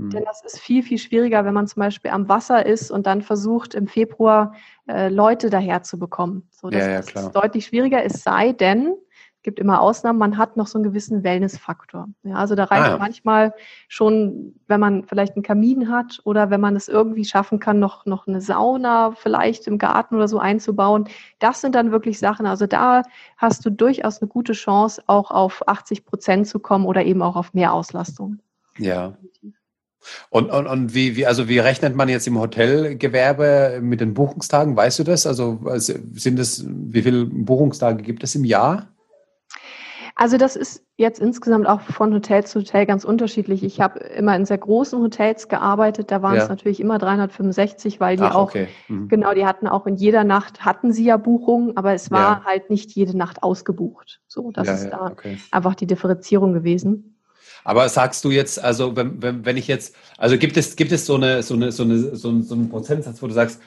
Mhm. 0.00 0.10
Denn 0.10 0.24
das 0.24 0.42
ist 0.44 0.58
viel, 0.58 0.82
viel 0.82 0.98
schwieriger, 0.98 1.44
wenn 1.44 1.54
man 1.54 1.66
zum 1.66 1.80
Beispiel 1.80 2.10
am 2.10 2.28
Wasser 2.28 2.64
ist 2.64 2.90
und 2.90 3.06
dann 3.06 3.22
versucht, 3.22 3.74
im 3.74 3.86
Februar 3.86 4.54
äh, 4.88 5.08
Leute 5.08 5.50
daher 5.50 5.82
zu 5.82 5.98
bekommen. 5.98 6.48
So, 6.50 6.70
das, 6.70 6.86
ja, 6.86 6.90
ja, 6.92 7.00
das 7.00 7.26
ist 7.26 7.32
deutlich 7.32 7.66
schwieriger, 7.66 8.02
es 8.02 8.22
sei 8.22 8.52
denn, 8.52 8.94
es 9.36 9.42
gibt 9.42 9.58
immer 9.58 9.80
Ausnahmen, 9.80 10.18
man 10.18 10.36
hat 10.36 10.58
noch 10.58 10.66
so 10.66 10.76
einen 10.76 10.84
gewissen 10.84 11.24
Wellness-Faktor. 11.24 12.08
Ja, 12.24 12.34
also 12.34 12.54
da 12.54 12.64
reicht 12.64 12.88
ah, 12.88 12.90
ja. 12.90 12.98
manchmal 12.98 13.54
schon, 13.88 14.54
wenn 14.66 14.80
man 14.80 15.04
vielleicht 15.04 15.34
einen 15.34 15.42
Kamin 15.42 15.90
hat 15.90 16.20
oder 16.24 16.50
wenn 16.50 16.60
man 16.60 16.76
es 16.76 16.88
irgendwie 16.88 17.24
schaffen 17.24 17.58
kann, 17.58 17.78
noch, 17.78 18.04
noch 18.04 18.26
eine 18.26 18.42
Sauna 18.42 19.12
vielleicht 19.12 19.66
im 19.66 19.78
Garten 19.78 20.16
oder 20.16 20.28
so 20.28 20.38
einzubauen. 20.38 21.08
Das 21.38 21.62
sind 21.62 21.74
dann 21.74 21.90
wirklich 21.90 22.18
Sachen. 22.18 22.44
Also 22.44 22.66
da 22.66 23.02
hast 23.38 23.64
du 23.64 23.70
durchaus 23.70 24.20
eine 24.20 24.28
gute 24.28 24.52
Chance, 24.52 25.02
auch 25.06 25.30
auf 25.30 25.66
80 25.66 26.04
Prozent 26.04 26.46
zu 26.46 26.58
kommen 26.58 26.84
oder 26.84 27.02
eben 27.04 27.22
auch 27.22 27.36
auf 27.36 27.54
mehr 27.54 27.72
Auslastung. 27.72 28.40
Ja. 28.76 29.16
Und, 30.30 30.50
und, 30.50 30.66
und 30.66 30.94
wie, 30.94 31.16
wie, 31.16 31.26
also 31.26 31.48
wie 31.48 31.58
rechnet 31.58 31.94
man 31.94 32.08
jetzt 32.08 32.26
im 32.26 32.38
Hotelgewerbe 32.38 33.80
mit 33.82 34.00
den 34.00 34.14
Buchungstagen? 34.14 34.76
Weißt 34.76 34.98
du 34.98 35.04
das? 35.04 35.26
Also, 35.26 35.60
sind 35.76 36.38
es, 36.38 36.64
wie 36.66 37.02
viele 37.02 37.26
Buchungstage 37.26 38.02
gibt 38.02 38.24
es 38.24 38.34
im 38.34 38.44
Jahr? 38.44 38.88
Also 40.20 40.36
das 40.36 40.54
ist 40.54 40.84
jetzt 40.98 41.18
insgesamt 41.18 41.66
auch 41.66 41.80
von 41.80 42.12
Hotel 42.12 42.44
zu 42.44 42.58
Hotel 42.58 42.84
ganz 42.84 43.04
unterschiedlich. 43.04 43.64
Ich 43.64 43.80
habe 43.80 44.00
immer 44.00 44.36
in 44.36 44.44
sehr 44.44 44.58
großen 44.58 45.00
Hotels 45.00 45.48
gearbeitet. 45.48 46.10
Da 46.10 46.20
waren 46.20 46.36
ja. 46.36 46.42
es 46.42 46.50
natürlich 46.50 46.78
immer 46.78 46.98
365, 46.98 48.00
weil 48.00 48.18
die 48.18 48.24
Ach, 48.24 48.34
auch, 48.34 48.48
okay. 48.48 48.68
mhm. 48.88 49.08
genau, 49.08 49.32
die 49.32 49.46
hatten 49.46 49.66
auch 49.66 49.86
in 49.86 49.96
jeder 49.96 50.24
Nacht, 50.24 50.62
hatten 50.62 50.92
sie 50.92 51.04
ja 51.04 51.16
Buchungen, 51.16 51.74
aber 51.78 51.94
es 51.94 52.10
war 52.10 52.40
ja. 52.40 52.44
halt 52.44 52.68
nicht 52.68 52.90
jede 52.90 53.16
Nacht 53.16 53.42
ausgebucht. 53.42 54.20
So, 54.28 54.50
das 54.50 54.66
ja, 54.66 54.74
ist 54.74 54.90
da 54.90 55.06
okay. 55.06 55.38
einfach 55.52 55.74
die 55.74 55.86
Differenzierung 55.86 56.52
gewesen. 56.52 57.18
Aber 57.64 57.88
sagst 57.88 58.24
du 58.24 58.30
jetzt, 58.30 58.62
also 58.62 58.96
wenn, 58.96 59.22
wenn, 59.22 59.44
wenn 59.44 59.56
ich 59.56 59.68
jetzt, 59.68 59.94
also 60.18 60.38
gibt 60.38 60.56
es, 60.56 60.76
gibt 60.76 60.92
es 60.92 61.06
so 61.06 61.16
eine, 61.16 61.42
so 61.42 61.54
eine, 61.54 61.72
so 61.72 61.82
eine, 61.82 62.16
so 62.16 62.28
einen, 62.28 62.42
so 62.42 62.54
einen 62.54 62.68
Prozentsatz, 62.68 63.22
wo 63.22 63.26
du 63.26 63.34
sagst, 63.34 63.60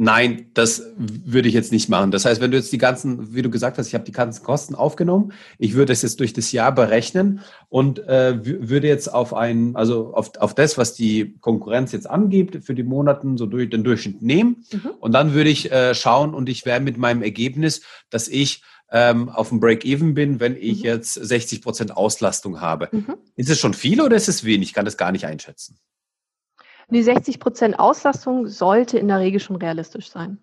Nein, 0.00 0.50
das 0.54 0.82
würde 0.96 1.48
ich 1.48 1.54
jetzt 1.54 1.72
nicht 1.72 1.88
machen. 1.88 2.10
Das 2.10 2.24
heißt, 2.24 2.40
wenn 2.40 2.50
du 2.50 2.56
jetzt 2.56 2.72
die 2.72 2.78
ganzen, 2.78 3.34
wie 3.34 3.42
du 3.42 3.50
gesagt 3.50 3.78
hast, 3.78 3.88
ich 3.88 3.94
habe 3.94 4.04
die 4.04 4.12
ganzen 4.12 4.44
Kosten 4.44 4.74
aufgenommen, 4.74 5.32
ich 5.58 5.74
würde 5.74 5.92
es 5.92 6.02
jetzt 6.02 6.20
durch 6.20 6.32
das 6.32 6.52
Jahr 6.52 6.72
berechnen 6.72 7.40
und 7.68 7.98
äh, 8.06 8.38
würde 8.44 8.86
jetzt 8.86 9.12
auf 9.12 9.34
ein, 9.34 9.74
also 9.74 10.14
auf, 10.14 10.30
auf 10.38 10.54
das, 10.54 10.78
was 10.78 10.94
die 10.94 11.36
Konkurrenz 11.40 11.90
jetzt 11.92 12.08
angibt, 12.08 12.64
für 12.64 12.74
die 12.74 12.82
Monaten 12.82 13.38
so 13.38 13.46
durch 13.46 13.70
den 13.70 13.82
Durchschnitt 13.82 14.22
nehmen. 14.22 14.64
Mhm. 14.70 14.90
Und 15.00 15.12
dann 15.12 15.32
würde 15.32 15.50
ich 15.50 15.72
äh, 15.72 15.94
schauen 15.94 16.34
und 16.34 16.48
ich 16.48 16.66
wäre 16.66 16.80
mit 16.80 16.98
meinem 16.98 17.22
Ergebnis, 17.22 17.80
dass 18.10 18.28
ich 18.28 18.62
ähm, 18.90 19.28
auf 19.28 19.50
dem 19.50 19.60
Break-Even 19.60 20.14
bin, 20.14 20.40
wenn 20.40 20.56
ich 20.56 20.78
mhm. 20.78 20.84
jetzt 20.84 21.14
60 21.14 21.62
Prozent 21.62 21.96
Auslastung 21.96 22.60
habe. 22.60 22.88
Mhm. 22.90 23.16
Ist 23.36 23.50
es 23.50 23.58
schon 23.58 23.74
viel 23.74 24.00
oder 24.00 24.16
ist 24.16 24.28
es 24.28 24.44
wenig? 24.44 24.68
Ich 24.68 24.74
kann 24.74 24.84
das 24.84 24.96
gar 24.96 25.12
nicht 25.12 25.26
einschätzen. 25.26 25.78
Die 26.90 27.02
60 27.02 27.38
Prozent 27.38 27.78
Auslastung 27.78 28.46
sollte 28.46 28.98
in 28.98 29.08
der 29.08 29.18
Regel 29.18 29.40
schon 29.40 29.56
realistisch 29.56 30.10
sein. 30.10 30.38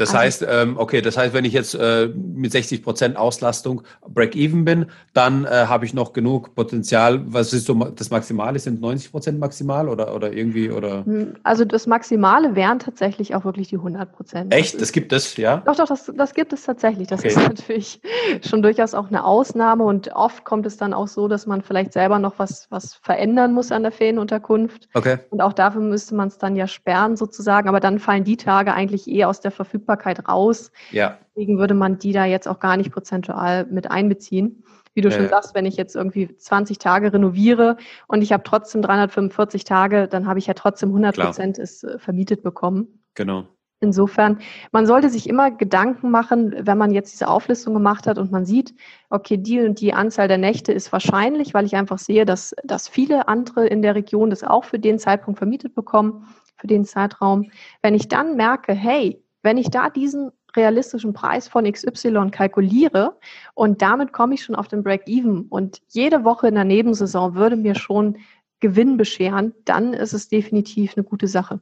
Das 0.00 0.10
also, 0.10 0.18
heißt, 0.18 0.46
ähm, 0.48 0.78
okay, 0.78 1.02
das 1.02 1.18
heißt, 1.18 1.34
wenn 1.34 1.44
ich 1.44 1.52
jetzt 1.52 1.74
äh, 1.74 2.08
mit 2.08 2.52
60 2.52 2.82
Prozent 2.82 3.16
Auslastung 3.18 3.82
Break-Even 4.08 4.64
bin, 4.64 4.86
dann 5.12 5.44
äh, 5.44 5.48
habe 5.66 5.84
ich 5.84 5.92
noch 5.92 6.14
genug 6.14 6.54
Potenzial. 6.54 7.20
Was 7.26 7.52
ist 7.52 7.66
so 7.66 7.74
das 7.74 8.08
Maximale? 8.10 8.58
Sind 8.58 8.80
90 8.80 9.12
Prozent 9.12 9.38
maximal 9.38 9.90
oder, 9.90 10.14
oder 10.14 10.32
irgendwie? 10.32 10.70
Oder? 10.70 11.04
Hm, 11.04 11.34
also 11.42 11.66
das 11.66 11.86
Maximale 11.86 12.54
wären 12.56 12.78
tatsächlich 12.78 13.34
auch 13.34 13.44
wirklich 13.44 13.68
die 13.68 13.76
100 13.76 14.10
Prozent. 14.10 14.54
Echt? 14.54 14.74
Das, 14.74 14.80
das 14.80 14.92
gibt 14.92 15.12
es, 15.12 15.36
ja? 15.36 15.58
Doch, 15.66 15.76
doch, 15.76 15.86
das, 15.86 16.10
das 16.16 16.32
gibt 16.32 16.54
es 16.54 16.62
tatsächlich. 16.62 17.08
Das 17.08 17.20
okay. 17.20 17.28
ist 17.28 17.36
natürlich 17.48 18.00
schon 18.48 18.62
durchaus 18.62 18.94
auch 18.94 19.08
eine 19.08 19.24
Ausnahme 19.24 19.84
und 19.84 20.12
oft 20.14 20.44
kommt 20.44 20.64
es 20.64 20.78
dann 20.78 20.94
auch 20.94 21.08
so, 21.08 21.28
dass 21.28 21.46
man 21.46 21.60
vielleicht 21.60 21.92
selber 21.92 22.18
noch 22.18 22.38
was, 22.38 22.68
was 22.70 22.94
verändern 22.94 23.52
muss 23.52 23.70
an 23.70 23.82
der 23.82 23.92
Ferienunterkunft. 23.92 24.88
Okay. 24.94 25.18
Und 25.28 25.42
auch 25.42 25.52
dafür 25.52 25.82
müsste 25.82 26.14
man 26.14 26.28
es 26.28 26.38
dann 26.38 26.56
ja 26.56 26.66
sperren 26.66 27.18
sozusagen, 27.18 27.68
aber 27.68 27.80
dann 27.80 27.98
fallen 27.98 28.24
die 28.24 28.38
Tage 28.38 28.72
eigentlich 28.72 29.06
eh 29.06 29.24
aus 29.24 29.40
der 29.40 29.50
Verfügbarkeit 29.50 29.89
Verfügbarkeit 29.90 30.28
raus. 30.28 30.70
Ja. 30.90 31.18
Deswegen 31.34 31.58
würde 31.58 31.74
man 31.74 31.98
die 31.98 32.12
da 32.12 32.24
jetzt 32.24 32.48
auch 32.48 32.60
gar 32.60 32.76
nicht 32.76 32.92
prozentual 32.92 33.66
mit 33.66 33.90
einbeziehen. 33.90 34.64
Wie 34.94 35.02
du 35.02 35.08
ja, 35.08 35.16
schon 35.16 35.28
sagst, 35.28 35.54
wenn 35.54 35.66
ich 35.66 35.76
jetzt 35.76 35.94
irgendwie 35.94 36.36
20 36.36 36.78
Tage 36.78 37.12
renoviere 37.12 37.76
und 38.08 38.22
ich 38.22 38.32
habe 38.32 38.42
trotzdem 38.42 38.82
345 38.82 39.64
Tage, 39.64 40.08
dann 40.08 40.26
habe 40.26 40.40
ich 40.40 40.46
ja 40.46 40.54
trotzdem 40.54 40.88
100 40.90 41.16
Prozent 41.16 41.58
ist 41.58 41.84
äh, 41.84 41.98
vermietet 41.98 42.42
bekommen. 42.42 43.02
Genau. 43.14 43.46
Insofern, 43.82 44.40
man 44.72 44.86
sollte 44.86 45.08
sich 45.08 45.26
immer 45.26 45.50
Gedanken 45.50 46.10
machen, 46.10 46.54
wenn 46.66 46.76
man 46.76 46.90
jetzt 46.90 47.12
diese 47.12 47.28
Auflistung 47.28 47.72
gemacht 47.72 48.06
hat 48.06 48.18
und 48.18 48.30
man 48.30 48.44
sieht, 48.44 48.74
okay, 49.08 49.38
die 49.38 49.60
und 49.60 49.80
die 49.80 49.94
Anzahl 49.94 50.28
der 50.28 50.36
Nächte 50.36 50.72
ist 50.72 50.92
wahrscheinlich, 50.92 51.54
weil 51.54 51.64
ich 51.64 51.76
einfach 51.76 51.98
sehe, 51.98 52.26
dass, 52.26 52.54
dass 52.62 52.88
viele 52.88 53.28
andere 53.28 53.66
in 53.66 53.80
der 53.80 53.94
Region 53.94 54.28
das 54.28 54.44
auch 54.44 54.64
für 54.64 54.78
den 54.78 54.98
Zeitpunkt 54.98 55.38
vermietet 55.38 55.74
bekommen, 55.74 56.26
für 56.56 56.66
den 56.66 56.84
Zeitraum. 56.84 57.50
Wenn 57.80 57.94
ich 57.94 58.08
dann 58.08 58.36
merke, 58.36 58.74
hey, 58.74 59.22
wenn 59.42 59.56
ich 59.56 59.70
da 59.70 59.90
diesen 59.90 60.30
realistischen 60.56 61.12
Preis 61.12 61.48
von 61.48 61.70
XY 61.70 62.30
kalkuliere 62.30 63.18
und 63.54 63.82
damit 63.82 64.12
komme 64.12 64.34
ich 64.34 64.42
schon 64.42 64.56
auf 64.56 64.68
den 64.68 64.82
Break-Even 64.82 65.42
und 65.42 65.80
jede 65.88 66.24
Woche 66.24 66.48
in 66.48 66.54
der 66.54 66.64
Nebensaison 66.64 67.34
würde 67.34 67.56
mir 67.56 67.74
schon 67.74 68.18
Gewinn 68.58 68.96
bescheren, 68.96 69.54
dann 69.64 69.94
ist 69.94 70.12
es 70.12 70.28
definitiv 70.28 70.94
eine 70.96 71.04
gute 71.04 71.28
Sache. 71.28 71.60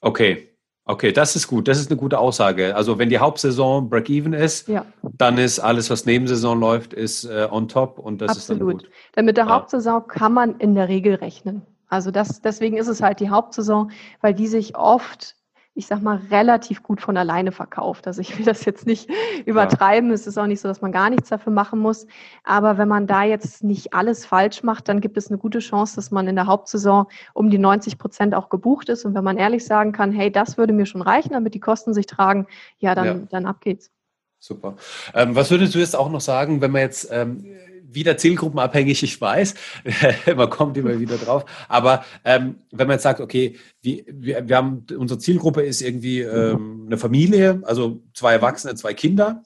Okay, 0.00 0.54
Okay, 0.86 1.12
das 1.12 1.34
ist 1.34 1.48
gut. 1.48 1.66
Das 1.66 1.78
ist 1.78 1.90
eine 1.90 1.98
gute 1.98 2.18
Aussage. 2.18 2.76
Also 2.76 2.98
wenn 2.98 3.08
die 3.08 3.18
Hauptsaison 3.18 3.88
Break-Even 3.88 4.34
ist, 4.34 4.68
ja. 4.68 4.84
dann 5.02 5.38
ist 5.38 5.58
alles, 5.58 5.88
was 5.88 6.04
Nebensaison 6.04 6.60
läuft, 6.60 6.92
ist 6.92 7.24
äh, 7.24 7.48
on 7.50 7.68
top 7.68 7.98
und 7.98 8.20
das 8.20 8.32
Absolut. 8.32 8.40
ist 8.40 8.48
dann 8.48 8.78
gut. 8.88 8.90
Denn 9.16 9.24
mit 9.24 9.36
der. 9.38 9.48
Hauptsaison 9.48 10.06
kann 10.06 10.34
man 10.34 10.58
in 10.58 10.74
der 10.74 10.88
Regel 10.88 11.14
rechnen. 11.14 11.62
Also 11.88 12.10
das, 12.10 12.40
deswegen 12.40 12.76
ist 12.76 12.88
es 12.88 13.02
halt 13.02 13.20
die 13.20 13.30
Hauptsaison, 13.30 13.90
weil 14.20 14.34
die 14.34 14.46
sich 14.46 14.76
oft, 14.76 15.36
ich 15.74 15.86
sag 15.86 16.02
mal, 16.02 16.20
relativ 16.30 16.82
gut 16.82 17.00
von 17.00 17.16
alleine 17.16 17.50
verkauft. 17.50 18.06
Also 18.06 18.20
ich 18.20 18.38
will 18.38 18.44
das 18.44 18.64
jetzt 18.64 18.86
nicht 18.86 19.10
übertreiben. 19.44 20.10
Ja. 20.10 20.14
Es 20.14 20.26
ist 20.26 20.38
auch 20.38 20.46
nicht 20.46 20.60
so, 20.60 20.68
dass 20.68 20.80
man 20.80 20.92
gar 20.92 21.10
nichts 21.10 21.28
dafür 21.28 21.52
machen 21.52 21.78
muss. 21.78 22.06
Aber 22.44 22.78
wenn 22.78 22.88
man 22.88 23.06
da 23.06 23.24
jetzt 23.24 23.64
nicht 23.64 23.92
alles 23.92 24.24
falsch 24.24 24.62
macht, 24.62 24.88
dann 24.88 25.00
gibt 25.00 25.16
es 25.16 25.28
eine 25.28 25.38
gute 25.38 25.58
Chance, 25.58 25.96
dass 25.96 26.10
man 26.10 26.28
in 26.28 26.36
der 26.36 26.46
Hauptsaison 26.46 27.06
um 27.32 27.50
die 27.50 27.58
90 27.58 27.98
Prozent 27.98 28.34
auch 28.34 28.48
gebucht 28.48 28.88
ist. 28.88 29.04
Und 29.04 29.14
wenn 29.14 29.24
man 29.24 29.36
ehrlich 29.36 29.64
sagen 29.64 29.92
kann, 29.92 30.12
hey, 30.12 30.30
das 30.30 30.56
würde 30.56 30.72
mir 30.72 30.86
schon 30.86 31.02
reichen, 31.02 31.32
damit 31.32 31.54
die 31.54 31.60
Kosten 31.60 31.92
sich 31.92 32.06
tragen, 32.06 32.46
ja, 32.78 32.94
dann, 32.94 33.06
ja. 33.06 33.26
dann 33.30 33.46
ab 33.46 33.60
geht's. 33.60 33.90
Super. 34.38 34.76
Ähm, 35.14 35.34
was 35.34 35.50
würdest 35.50 35.74
du 35.74 35.78
jetzt 35.78 35.96
auch 35.96 36.10
noch 36.10 36.20
sagen, 36.20 36.60
wenn 36.60 36.70
man 36.70 36.82
jetzt 36.82 37.08
ähm, 37.10 37.46
wieder 37.94 38.16
zielgruppenabhängig, 38.16 39.02
ich 39.02 39.20
weiß, 39.20 39.54
man 40.36 40.50
kommt 40.50 40.76
immer 40.76 40.98
wieder 40.98 41.16
drauf. 41.16 41.44
Aber 41.68 42.04
ähm, 42.24 42.56
wenn 42.70 42.86
man 42.86 42.94
jetzt 42.94 43.02
sagt, 43.02 43.20
okay, 43.20 43.56
die, 43.84 44.04
wir, 44.08 44.48
wir 44.48 44.56
haben, 44.56 44.86
unsere 44.96 45.18
Zielgruppe 45.18 45.62
ist 45.62 45.82
irgendwie 45.82 46.20
ähm, 46.20 46.84
eine 46.86 46.98
Familie, 46.98 47.60
also 47.64 48.02
zwei 48.14 48.32
Erwachsene, 48.32 48.74
zwei 48.74 48.94
Kinder. 48.94 49.42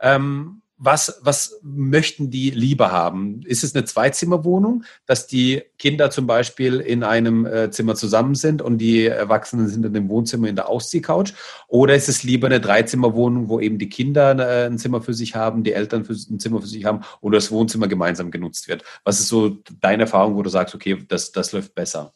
Ähm, 0.00 0.61
was, 0.84 1.20
was 1.22 1.60
möchten 1.62 2.30
die 2.30 2.50
lieber 2.50 2.90
haben? 2.90 3.42
Ist 3.44 3.62
es 3.62 3.74
eine 3.74 3.84
Zweizimmerwohnung, 3.84 4.84
dass 5.06 5.28
die 5.28 5.62
Kinder 5.78 6.10
zum 6.10 6.26
Beispiel 6.26 6.80
in 6.80 7.04
einem 7.04 7.46
äh, 7.46 7.70
Zimmer 7.70 7.94
zusammen 7.94 8.34
sind 8.34 8.62
und 8.62 8.78
die 8.78 9.06
Erwachsenen 9.06 9.68
sind 9.68 9.86
in 9.86 9.94
dem 9.94 10.08
Wohnzimmer 10.08 10.48
in 10.48 10.56
der 10.56 10.68
Ausziehcouch? 10.68 11.34
Oder 11.68 11.94
ist 11.94 12.08
es 12.08 12.24
lieber 12.24 12.48
eine 12.48 12.60
Dreizimmerwohnung, 12.60 13.48
wo 13.48 13.60
eben 13.60 13.78
die 13.78 13.88
Kinder 13.88 14.36
äh, 14.38 14.66
ein 14.66 14.78
Zimmer 14.78 15.00
für 15.00 15.14
sich 15.14 15.36
haben, 15.36 15.62
die 15.62 15.72
Eltern 15.72 16.04
ein 16.04 16.40
Zimmer 16.40 16.60
für 16.60 16.66
sich 16.66 16.84
haben 16.84 17.02
oder 17.20 17.36
das 17.36 17.52
Wohnzimmer 17.52 17.86
gemeinsam 17.86 18.32
genutzt 18.32 18.66
wird? 18.66 18.82
Was 19.04 19.20
ist 19.20 19.28
so 19.28 19.58
deine 19.80 20.02
Erfahrung, 20.02 20.34
wo 20.34 20.42
du 20.42 20.50
sagst, 20.50 20.74
okay, 20.74 21.04
das, 21.06 21.30
das 21.30 21.52
läuft 21.52 21.76
besser? 21.76 22.12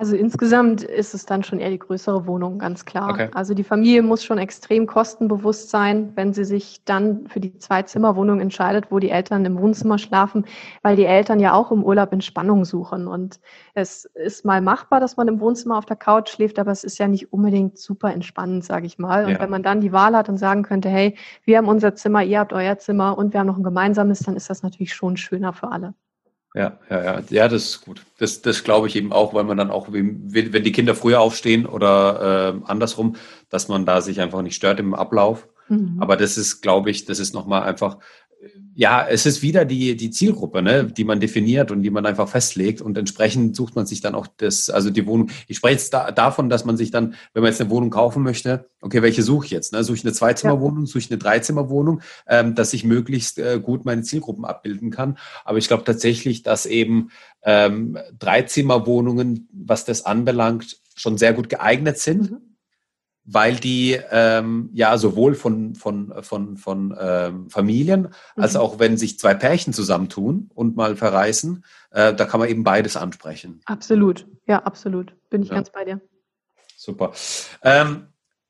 Also 0.00 0.16
insgesamt 0.16 0.82
ist 0.82 1.12
es 1.12 1.26
dann 1.26 1.42
schon 1.42 1.58
eher 1.58 1.68
die 1.68 1.78
größere 1.78 2.26
Wohnung, 2.26 2.58
ganz 2.58 2.86
klar. 2.86 3.10
Okay. 3.10 3.28
Also 3.34 3.52
die 3.52 3.64
Familie 3.64 4.00
muss 4.00 4.24
schon 4.24 4.38
extrem 4.38 4.86
kostenbewusst 4.86 5.68
sein, 5.68 6.12
wenn 6.14 6.32
sie 6.32 6.44
sich 6.44 6.82
dann 6.86 7.26
für 7.26 7.38
die 7.38 7.58
Zwei-Zimmer-Wohnung 7.58 8.40
entscheidet, 8.40 8.86
wo 8.90 8.98
die 8.98 9.10
Eltern 9.10 9.44
im 9.44 9.58
Wohnzimmer 9.58 9.98
schlafen, 9.98 10.46
weil 10.80 10.96
die 10.96 11.04
Eltern 11.04 11.38
ja 11.38 11.52
auch 11.52 11.70
im 11.70 11.84
Urlaub 11.84 12.14
Entspannung 12.14 12.64
suchen. 12.64 13.08
Und 13.08 13.40
es 13.74 14.06
ist 14.06 14.46
mal 14.46 14.62
machbar, 14.62 15.00
dass 15.00 15.18
man 15.18 15.28
im 15.28 15.38
Wohnzimmer 15.38 15.76
auf 15.76 15.84
der 15.84 15.96
Couch 15.96 16.30
schläft, 16.30 16.58
aber 16.58 16.72
es 16.72 16.82
ist 16.82 16.96
ja 16.96 17.06
nicht 17.06 17.30
unbedingt 17.30 17.76
super 17.76 18.10
entspannend, 18.10 18.64
sage 18.64 18.86
ich 18.86 18.98
mal. 18.98 19.26
Und 19.26 19.32
ja. 19.32 19.40
wenn 19.40 19.50
man 19.50 19.62
dann 19.62 19.82
die 19.82 19.92
Wahl 19.92 20.16
hat 20.16 20.30
und 20.30 20.38
sagen 20.38 20.62
könnte, 20.62 20.88
hey, 20.88 21.14
wir 21.44 21.58
haben 21.58 21.68
unser 21.68 21.94
Zimmer, 21.94 22.22
ihr 22.22 22.38
habt 22.38 22.54
euer 22.54 22.78
Zimmer 22.78 23.18
und 23.18 23.34
wir 23.34 23.40
haben 23.40 23.48
noch 23.48 23.58
ein 23.58 23.62
gemeinsames, 23.62 24.20
dann 24.20 24.34
ist 24.34 24.48
das 24.48 24.62
natürlich 24.62 24.94
schon 24.94 25.18
schöner 25.18 25.52
für 25.52 25.70
alle. 25.70 25.92
Ja, 26.54 26.78
ja, 26.90 27.02
ja, 27.04 27.22
ja, 27.30 27.48
das 27.48 27.64
ist 27.64 27.80
gut. 27.82 28.04
Das, 28.18 28.42
das 28.42 28.64
glaube 28.64 28.88
ich 28.88 28.96
eben 28.96 29.12
auch, 29.12 29.34
weil 29.34 29.44
man 29.44 29.56
dann 29.56 29.70
auch, 29.70 29.92
wenn 29.92 30.32
die 30.32 30.72
Kinder 30.72 30.96
früher 30.96 31.20
aufstehen 31.20 31.64
oder 31.64 32.56
äh, 32.56 32.70
andersrum, 32.70 33.14
dass 33.50 33.68
man 33.68 33.86
da 33.86 34.00
sich 34.00 34.20
einfach 34.20 34.42
nicht 34.42 34.56
stört 34.56 34.80
im 34.80 34.94
Ablauf. 34.94 35.46
Mhm. 35.68 35.98
Aber 36.00 36.16
das 36.16 36.36
ist, 36.36 36.60
glaube 36.60 36.90
ich, 36.90 37.04
das 37.04 37.20
ist 37.20 37.34
nochmal 37.34 37.62
einfach 37.62 37.98
ja, 38.80 39.06
es 39.06 39.26
ist 39.26 39.42
wieder 39.42 39.66
die, 39.66 39.94
die 39.94 40.10
Zielgruppe, 40.10 40.62
ne, 40.62 40.86
die 40.86 41.04
man 41.04 41.20
definiert 41.20 41.70
und 41.70 41.82
die 41.82 41.90
man 41.90 42.06
einfach 42.06 42.30
festlegt 42.30 42.80
und 42.80 42.96
entsprechend 42.96 43.54
sucht 43.54 43.76
man 43.76 43.84
sich 43.84 44.00
dann 44.00 44.14
auch 44.14 44.26
das, 44.38 44.70
also 44.70 44.88
die 44.88 45.04
Wohnung. 45.04 45.28
Ich 45.48 45.58
spreche 45.58 45.74
jetzt 45.74 45.92
da, 45.92 46.10
davon, 46.12 46.48
dass 46.48 46.64
man 46.64 46.78
sich 46.78 46.90
dann, 46.90 47.14
wenn 47.34 47.42
man 47.42 47.52
jetzt 47.52 47.60
eine 47.60 47.68
Wohnung 47.68 47.90
kaufen 47.90 48.22
möchte, 48.22 48.70
okay, 48.80 49.02
welche 49.02 49.22
suche 49.22 49.44
ich 49.44 49.50
jetzt? 49.50 49.74
Ne? 49.74 49.84
Suche 49.84 49.98
ich 49.98 50.04
eine 50.06 50.14
Zweizimmerwohnung, 50.14 50.86
suche 50.86 51.00
ich 51.00 51.10
eine 51.10 51.18
Dreizimmerwohnung, 51.18 52.00
ähm, 52.26 52.54
dass 52.54 52.72
ich 52.72 52.82
möglichst 52.82 53.38
äh, 53.38 53.60
gut 53.62 53.84
meine 53.84 54.00
Zielgruppen 54.00 54.46
abbilden 54.46 54.90
kann. 54.90 55.18
Aber 55.44 55.58
ich 55.58 55.68
glaube 55.68 55.84
tatsächlich, 55.84 56.42
dass 56.42 56.64
eben 56.64 57.10
ähm, 57.42 57.98
Dreizimmerwohnungen, 58.18 59.46
was 59.52 59.84
das 59.84 60.06
anbelangt, 60.06 60.78
schon 60.96 61.18
sehr 61.18 61.34
gut 61.34 61.50
geeignet 61.50 61.98
sind. 61.98 62.30
Mhm 62.30 62.49
weil 63.24 63.56
die 63.56 63.98
ähm, 64.10 64.70
ja 64.72 64.96
sowohl 64.98 65.34
von, 65.34 65.74
von, 65.74 66.12
von, 66.22 66.56
von 66.56 66.96
ähm, 66.98 67.50
Familien 67.50 68.02
mhm. 68.02 68.42
als 68.42 68.56
auch 68.56 68.78
wenn 68.78 68.96
sich 68.96 69.18
zwei 69.18 69.34
Pärchen 69.34 69.72
zusammentun 69.72 70.50
und 70.54 70.76
mal 70.76 70.96
verreisen, 70.96 71.64
äh, 71.90 72.14
da 72.14 72.24
kann 72.24 72.40
man 72.40 72.48
eben 72.48 72.64
beides 72.64 72.96
ansprechen. 72.96 73.60
Absolut, 73.66 74.26
ja, 74.46 74.62
absolut. 74.62 75.14
Bin 75.28 75.42
ich 75.42 75.48
ja. 75.48 75.56
ganz 75.56 75.70
bei 75.70 75.84
dir. 75.84 76.00
Super. 76.76 77.12
Ähm, 77.62 78.06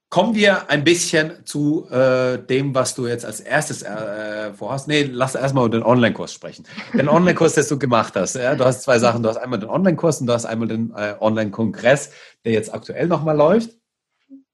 kommen 0.09 0.35
wir 0.35 0.71
ein 0.71 0.85
bisschen 0.85 1.45
zu 1.45 1.89
äh, 1.91 2.39
dem, 2.39 2.75
was 2.75 2.95
du 2.95 3.07
jetzt 3.07 3.25
als 3.25 3.41
erstes 3.41 3.83
äh, 3.83 4.53
vorhast. 4.55 4.89
Nee, 4.89 5.03
lass 5.11 5.35
erstmal 5.35 5.67
über 5.67 5.79
den 5.79 5.85
Online-Kurs 5.85 6.33
sprechen. 6.33 6.65
Den 6.95 7.09
Online-Kurs, 7.09 7.55
den 7.55 7.67
du 7.69 7.79
gemacht 7.79 8.15
hast. 8.17 8.37
Ja? 8.37 8.55
Du 8.55 8.65
hast 8.65 8.83
zwei 8.83 8.99
Sachen. 8.99 9.23
Du 9.23 9.29
hast 9.29 9.37
einmal 9.37 9.59
den 9.59 9.69
Online-Kurs 9.69 10.21
und 10.21 10.27
du 10.27 10.33
hast 10.33 10.47
einmal 10.47 10.69
den 10.69 10.93
äh, 10.97 11.15
Online-Kongress, 11.21 12.13
der 12.45 12.53
jetzt 12.53 12.73
aktuell 12.73 13.09
nochmal 13.09 13.37
läuft 13.37 13.80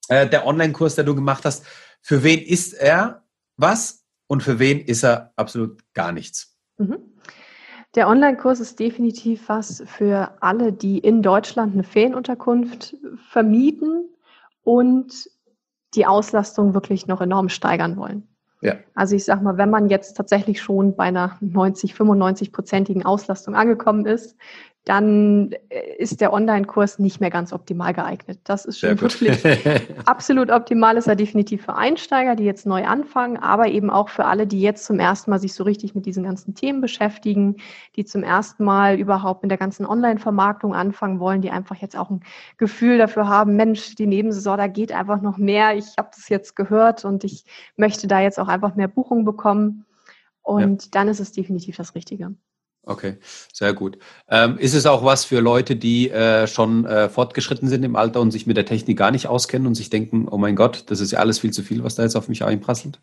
äh, 0.08 0.28
der 0.28 0.46
Online-Kurs, 0.46 0.94
der 0.94 1.04
du 1.04 1.14
gemacht 1.14 1.44
hast, 1.44 1.64
für 2.00 2.22
wen 2.22 2.40
ist 2.40 2.72
er 2.72 3.24
was 3.56 4.04
und 4.26 4.42
für 4.42 4.58
wen 4.58 4.80
ist 4.80 5.02
er 5.02 5.32
absolut 5.36 5.82
gar 5.94 6.12
nichts? 6.12 6.56
Mhm. 6.78 6.98
Der 7.94 8.08
Online-Kurs 8.08 8.60
ist 8.60 8.78
definitiv 8.78 9.48
was 9.48 9.82
für 9.86 10.36
alle, 10.40 10.72
die 10.72 10.98
in 10.98 11.22
Deutschland 11.22 11.72
eine 11.72 11.82
Ferienunterkunft 11.82 12.94
vermieten 13.30 14.10
und 14.62 15.30
die 15.94 16.04
Auslastung 16.04 16.74
wirklich 16.74 17.06
noch 17.06 17.22
enorm 17.22 17.48
steigern 17.48 17.96
wollen. 17.96 18.28
Ja. 18.60 18.74
Also 18.94 19.16
ich 19.16 19.24
sage 19.24 19.42
mal, 19.42 19.56
wenn 19.56 19.70
man 19.70 19.88
jetzt 19.88 20.16
tatsächlich 20.16 20.60
schon 20.60 20.94
bei 20.94 21.04
einer 21.04 21.36
90, 21.40 21.94
95-prozentigen 21.94 23.04
Auslastung 23.04 23.54
angekommen 23.54 24.06
ist, 24.06 24.36
dann 24.86 25.50
äh, 25.68 25.96
ist 25.98 26.20
der 26.20 26.32
Online-Kurs 26.32 27.00
nicht 27.00 27.20
mehr 27.20 27.30
ganz 27.30 27.52
optimal 27.52 27.92
geeignet. 27.92 28.38
Das 28.44 28.64
ist 28.64 28.78
schon 28.78 29.00
wirklich 29.00 29.36
absolut 30.06 30.48
optimal, 30.48 30.96
ist 30.96 31.08
er 31.08 31.16
definitiv 31.16 31.64
für 31.64 31.74
Einsteiger, 31.74 32.36
die 32.36 32.44
jetzt 32.44 32.66
neu 32.66 32.84
anfangen, 32.84 33.36
aber 33.36 33.66
eben 33.66 33.90
auch 33.90 34.08
für 34.08 34.26
alle, 34.26 34.46
die 34.46 34.60
jetzt 34.60 34.84
zum 34.84 35.00
ersten 35.00 35.32
Mal 35.32 35.40
sich 35.40 35.54
so 35.54 35.64
richtig 35.64 35.96
mit 35.96 36.06
diesen 36.06 36.22
ganzen 36.22 36.54
Themen 36.54 36.80
beschäftigen, 36.80 37.56
die 37.96 38.04
zum 38.04 38.22
ersten 38.22 38.62
Mal 38.62 38.96
überhaupt 38.96 39.42
mit 39.42 39.50
der 39.50 39.58
ganzen 39.58 39.86
Online-Vermarktung 39.86 40.72
anfangen 40.72 41.18
wollen, 41.18 41.42
die 41.42 41.50
einfach 41.50 41.76
jetzt 41.76 41.96
auch 41.96 42.10
ein 42.10 42.20
Gefühl 42.56 42.96
dafür 42.96 43.26
haben, 43.26 43.56
Mensch, 43.56 43.96
die 43.96 44.06
Nebensaison, 44.06 44.56
da 44.56 44.68
geht 44.68 44.92
einfach 44.92 45.20
noch 45.20 45.36
mehr. 45.36 45.76
Ich 45.76 45.96
habe 45.98 46.10
das 46.14 46.28
jetzt 46.28 46.54
gehört 46.54 47.04
und 47.04 47.24
ich 47.24 47.44
möchte 47.76 48.06
da 48.06 48.20
jetzt 48.20 48.38
auch 48.38 48.48
einfach 48.48 48.76
mehr 48.76 48.88
Buchungen 48.88 49.24
bekommen. 49.24 49.84
Und 50.42 50.84
ja. 50.84 50.88
dann 50.92 51.08
ist 51.08 51.18
es 51.18 51.32
definitiv 51.32 51.76
das 51.76 51.96
Richtige. 51.96 52.36
Okay, 52.88 53.16
sehr 53.52 53.74
gut. 53.74 53.98
Ähm, 54.28 54.58
ist 54.58 54.74
es 54.74 54.86
auch 54.86 55.04
was 55.04 55.24
für 55.24 55.40
Leute, 55.40 55.74
die 55.74 56.08
äh, 56.08 56.46
schon 56.46 56.86
äh, 56.86 57.08
fortgeschritten 57.08 57.68
sind 57.68 57.84
im 57.84 57.96
Alter 57.96 58.20
und 58.20 58.30
sich 58.30 58.46
mit 58.46 58.56
der 58.56 58.64
Technik 58.64 58.96
gar 58.96 59.10
nicht 59.10 59.26
auskennen 59.26 59.66
und 59.66 59.74
sich 59.74 59.90
denken, 59.90 60.28
oh 60.30 60.38
mein 60.38 60.54
Gott, 60.54 60.84
das 60.86 61.00
ist 61.00 61.10
ja 61.10 61.18
alles 61.18 61.40
viel 61.40 61.52
zu 61.52 61.62
viel, 61.62 61.82
was 61.82 61.96
da 61.96 62.04
jetzt 62.04 62.14
auf 62.14 62.28
mich 62.28 62.44
einprasselt? 62.44 63.00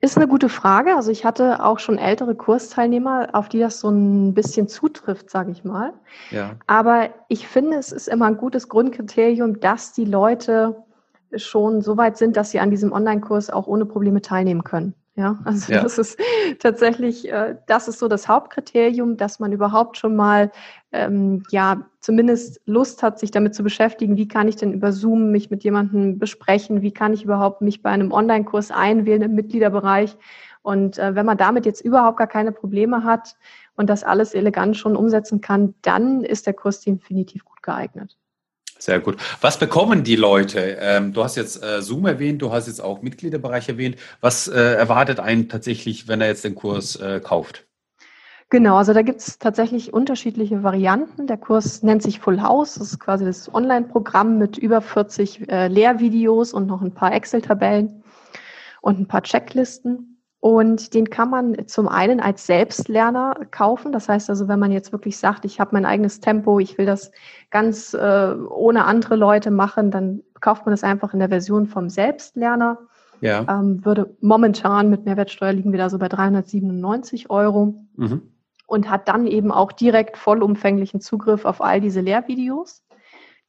Ist 0.00 0.16
eine 0.16 0.26
gute 0.26 0.48
Frage. 0.48 0.96
Also 0.96 1.12
ich 1.12 1.24
hatte 1.24 1.64
auch 1.64 1.78
schon 1.78 1.98
ältere 1.98 2.34
Kursteilnehmer, 2.34 3.28
auf 3.32 3.48
die 3.48 3.60
das 3.60 3.78
so 3.78 3.90
ein 3.90 4.34
bisschen 4.34 4.66
zutrifft, 4.66 5.30
sage 5.30 5.52
ich 5.52 5.62
mal. 5.62 5.92
Ja. 6.32 6.56
Aber 6.66 7.10
ich 7.28 7.46
finde, 7.46 7.76
es 7.76 7.92
ist 7.92 8.08
immer 8.08 8.26
ein 8.26 8.38
gutes 8.38 8.68
Grundkriterium, 8.68 9.60
dass 9.60 9.92
die 9.92 10.04
Leute 10.04 10.84
schon 11.36 11.80
so 11.80 11.96
weit 11.96 12.16
sind, 12.16 12.36
dass 12.36 12.50
sie 12.50 12.58
an 12.58 12.70
diesem 12.70 12.92
Online-Kurs 12.92 13.50
auch 13.50 13.68
ohne 13.68 13.86
Probleme 13.86 14.20
teilnehmen 14.20 14.64
können. 14.64 14.94
Ja, 15.18 15.36
also 15.44 15.72
ja. 15.72 15.82
das 15.82 15.98
ist 15.98 16.16
tatsächlich, 16.60 17.28
äh, 17.28 17.56
das 17.66 17.88
ist 17.88 17.98
so 17.98 18.06
das 18.06 18.28
Hauptkriterium, 18.28 19.16
dass 19.16 19.40
man 19.40 19.50
überhaupt 19.50 19.96
schon 19.96 20.14
mal, 20.14 20.52
ähm, 20.92 21.42
ja, 21.50 21.88
zumindest 21.98 22.60
Lust 22.66 23.02
hat, 23.02 23.18
sich 23.18 23.32
damit 23.32 23.52
zu 23.52 23.64
beschäftigen, 23.64 24.16
wie 24.16 24.28
kann 24.28 24.46
ich 24.46 24.54
denn 24.54 24.72
über 24.72 24.92
Zoom 24.92 25.32
mich 25.32 25.50
mit 25.50 25.64
jemandem 25.64 26.20
besprechen, 26.20 26.82
wie 26.82 26.92
kann 26.92 27.12
ich 27.12 27.24
überhaupt 27.24 27.62
mich 27.62 27.82
bei 27.82 27.90
einem 27.90 28.12
Online-Kurs 28.12 28.70
einwählen 28.70 29.22
im 29.22 29.34
Mitgliederbereich. 29.34 30.16
Und 30.62 30.98
äh, 30.98 31.16
wenn 31.16 31.26
man 31.26 31.36
damit 31.36 31.66
jetzt 31.66 31.80
überhaupt 31.80 32.18
gar 32.18 32.28
keine 32.28 32.52
Probleme 32.52 33.02
hat 33.02 33.34
und 33.74 33.90
das 33.90 34.04
alles 34.04 34.34
elegant 34.34 34.76
schon 34.76 34.94
umsetzen 34.94 35.40
kann, 35.40 35.74
dann 35.82 36.22
ist 36.22 36.46
der 36.46 36.54
Kurs 36.54 36.80
definitiv 36.80 37.44
gut 37.44 37.60
geeignet. 37.64 38.16
Sehr 38.78 39.00
gut. 39.00 39.16
Was 39.40 39.58
bekommen 39.58 40.04
die 40.04 40.16
Leute? 40.16 40.78
Ähm, 40.80 41.12
du 41.12 41.24
hast 41.24 41.36
jetzt 41.36 41.62
äh, 41.62 41.82
Zoom 41.82 42.06
erwähnt, 42.06 42.40
du 42.42 42.52
hast 42.52 42.68
jetzt 42.68 42.80
auch 42.80 43.02
Mitgliederbereich 43.02 43.68
erwähnt. 43.68 43.96
Was 44.20 44.46
äh, 44.46 44.58
erwartet 44.58 45.18
einen 45.18 45.48
tatsächlich, 45.48 46.06
wenn 46.06 46.20
er 46.20 46.28
jetzt 46.28 46.44
den 46.44 46.54
Kurs 46.54 46.96
äh, 46.96 47.20
kauft? 47.20 47.66
Genau, 48.50 48.76
also 48.76 48.94
da 48.94 49.02
gibt 49.02 49.20
es 49.20 49.38
tatsächlich 49.38 49.92
unterschiedliche 49.92 50.62
Varianten. 50.62 51.26
Der 51.26 51.36
Kurs 51.36 51.82
nennt 51.82 52.02
sich 52.02 52.20
Full 52.20 52.40
House. 52.40 52.74
Das 52.74 52.92
ist 52.92 53.00
quasi 53.00 53.26
das 53.26 53.52
Online-Programm 53.52 54.38
mit 54.38 54.56
über 54.56 54.80
40 54.80 55.50
äh, 55.50 55.68
Lehrvideos 55.68 56.54
und 56.54 56.66
noch 56.66 56.80
ein 56.80 56.94
paar 56.94 57.12
Excel-Tabellen 57.12 58.02
und 58.80 59.00
ein 59.00 59.08
paar 59.08 59.22
Checklisten. 59.22 60.17
Und 60.40 60.94
den 60.94 61.10
kann 61.10 61.30
man 61.30 61.66
zum 61.66 61.88
einen 61.88 62.20
als 62.20 62.46
Selbstlerner 62.46 63.34
kaufen. 63.50 63.90
Das 63.90 64.08
heißt 64.08 64.30
also, 64.30 64.46
wenn 64.46 64.60
man 64.60 64.70
jetzt 64.70 64.92
wirklich 64.92 65.18
sagt, 65.18 65.44
ich 65.44 65.58
habe 65.58 65.70
mein 65.72 65.84
eigenes 65.84 66.20
Tempo, 66.20 66.60
ich 66.60 66.78
will 66.78 66.86
das 66.86 67.10
ganz 67.50 67.92
äh, 67.92 68.34
ohne 68.48 68.84
andere 68.84 69.16
Leute 69.16 69.50
machen, 69.50 69.90
dann 69.90 70.22
kauft 70.40 70.64
man 70.64 70.72
das 70.72 70.84
einfach 70.84 71.12
in 71.12 71.18
der 71.18 71.28
Version 71.28 71.66
vom 71.66 71.88
Selbstlerner. 71.88 72.78
Ja. 73.20 73.44
Ähm, 73.48 73.84
würde 73.84 74.16
momentan 74.20 74.90
mit 74.90 75.04
Mehrwertsteuer 75.04 75.52
liegen 75.52 75.72
wir 75.72 75.78
da 75.78 75.90
so 75.90 75.98
bei 75.98 76.08
397 76.08 77.30
Euro. 77.30 77.86
Mhm. 77.96 78.22
Und 78.68 78.90
hat 78.90 79.08
dann 79.08 79.26
eben 79.26 79.50
auch 79.50 79.72
direkt 79.72 80.18
vollumfänglichen 80.18 81.00
Zugriff 81.00 81.46
auf 81.46 81.62
all 81.62 81.80
diese 81.80 82.02
Lehrvideos 82.02 82.84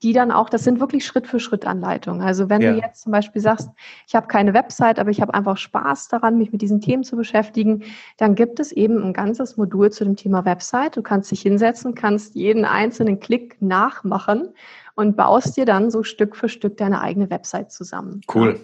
die 0.02 0.14
dann 0.14 0.32
auch, 0.32 0.50
das 0.50 0.64
sind 0.64 0.80
wirklich 0.80 1.06
Schritt 1.06 1.28
für 1.28 1.40
Schritt 1.40 1.66
Anleitungen. 1.66 2.22
Also 2.22 2.50
wenn 2.50 2.62
ja. 2.62 2.72
du 2.72 2.80
jetzt 2.80 3.02
zum 3.02 3.12
Beispiel 3.12 3.42
sagst, 3.42 3.70
ich 4.08 4.16
habe 4.16 4.28
keine 4.28 4.54
Website, 4.54 5.00
aber 5.00 5.10
ich 5.10 5.22
habe 5.22 5.34
einfach 5.34 5.58
Spaß 5.58 6.08
daran, 6.08 6.38
mich 6.38 6.52
mit 6.52 6.62
diesen 6.62 6.80
Themen 6.80 7.04
zu 7.04 7.16
beschäftigen, 7.18 7.84
dann 8.18 8.36
gibt 8.36 8.60
es 8.60 8.72
eben 8.72 9.04
ein 9.04 9.14
ganzes 9.14 9.58
Modul 9.58 9.92
zu 9.92 10.06
dem 10.06 10.16
Thema 10.16 10.46
Website. 10.46 10.96
Du 10.96 11.02
kannst 11.02 11.32
dich 11.32 11.42
hinsetzen, 11.42 11.96
kannst 11.96 12.36
jeden 12.36 12.66
einzelnen 12.66 13.20
Klick 13.20 13.62
nachmachen 13.62 14.54
und 14.96 15.18
baust 15.18 15.58
dir 15.58 15.66
dann 15.66 15.92
so 15.92 16.04
Stück 16.04 16.36
für 16.36 16.50
Stück 16.50 16.78
deine 16.78 17.02
eigene 17.02 17.30
Website 17.30 17.72
zusammen. 17.72 18.22
Cool. 18.34 18.60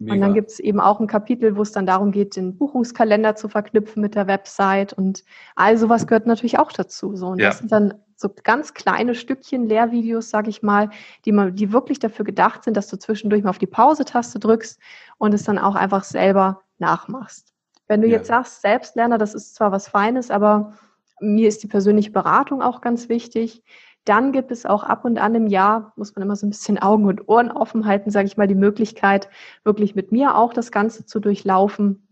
Mega. 0.00 0.14
Und 0.14 0.20
dann 0.22 0.34
gibt 0.34 0.50
es 0.50 0.58
eben 0.58 0.80
auch 0.80 0.98
ein 0.98 1.06
Kapitel, 1.06 1.56
wo 1.56 1.62
es 1.62 1.72
dann 1.72 1.84
darum 1.84 2.10
geht, 2.10 2.34
den 2.34 2.56
Buchungskalender 2.56 3.36
zu 3.36 3.48
verknüpfen 3.48 4.00
mit 4.00 4.14
der 4.14 4.26
Website 4.26 4.94
und 4.94 5.24
all 5.56 5.76
sowas 5.76 6.06
gehört 6.06 6.26
natürlich 6.26 6.58
auch 6.58 6.72
dazu. 6.72 7.16
So. 7.16 7.28
Und 7.28 7.38
ja. 7.38 7.48
das 7.48 7.58
sind 7.58 7.70
dann 7.70 7.94
so 8.16 8.30
ganz 8.42 8.72
kleine 8.72 9.14
Stückchen 9.14 9.66
Lehrvideos, 9.66 10.30
sage 10.30 10.48
ich 10.48 10.62
mal, 10.62 10.88
die, 11.26 11.32
man, 11.32 11.54
die 11.54 11.72
wirklich 11.72 11.98
dafür 11.98 12.24
gedacht 12.24 12.64
sind, 12.64 12.78
dass 12.78 12.88
du 12.88 12.98
zwischendurch 12.98 13.42
mal 13.42 13.50
auf 13.50 13.58
die 13.58 13.66
Pause-Taste 13.66 14.38
drückst 14.38 14.80
und 15.18 15.34
es 15.34 15.44
dann 15.44 15.58
auch 15.58 15.74
einfach 15.74 16.04
selber 16.04 16.62
nachmachst. 16.78 17.52
Wenn 17.86 18.00
du 18.00 18.08
ja. 18.08 18.16
jetzt 18.16 18.28
sagst, 18.28 18.62
Selbstlerner, 18.62 19.18
das 19.18 19.34
ist 19.34 19.54
zwar 19.54 19.70
was 19.70 19.86
Feines, 19.86 20.30
aber 20.30 20.72
mir 21.20 21.46
ist 21.46 21.62
die 21.62 21.68
persönliche 21.68 22.10
Beratung 22.10 22.62
auch 22.62 22.80
ganz 22.80 23.10
wichtig. 23.10 23.62
Dann 24.04 24.32
gibt 24.32 24.50
es 24.50 24.66
auch 24.66 24.82
ab 24.82 25.04
und 25.04 25.18
an 25.18 25.34
im 25.34 25.46
Jahr, 25.46 25.92
muss 25.96 26.14
man 26.14 26.22
immer 26.22 26.36
so 26.36 26.46
ein 26.46 26.50
bisschen 26.50 26.78
Augen 26.82 27.06
und 27.06 27.28
Ohren 27.28 27.50
offen 27.50 27.86
halten, 27.86 28.10
sage 28.10 28.26
ich 28.26 28.36
mal, 28.36 28.46
die 28.46 28.54
Möglichkeit, 28.54 29.28
wirklich 29.64 29.94
mit 29.94 30.12
mir 30.12 30.36
auch 30.36 30.52
das 30.52 30.72
Ganze 30.72 31.06
zu 31.06 31.20
durchlaufen 31.20 32.06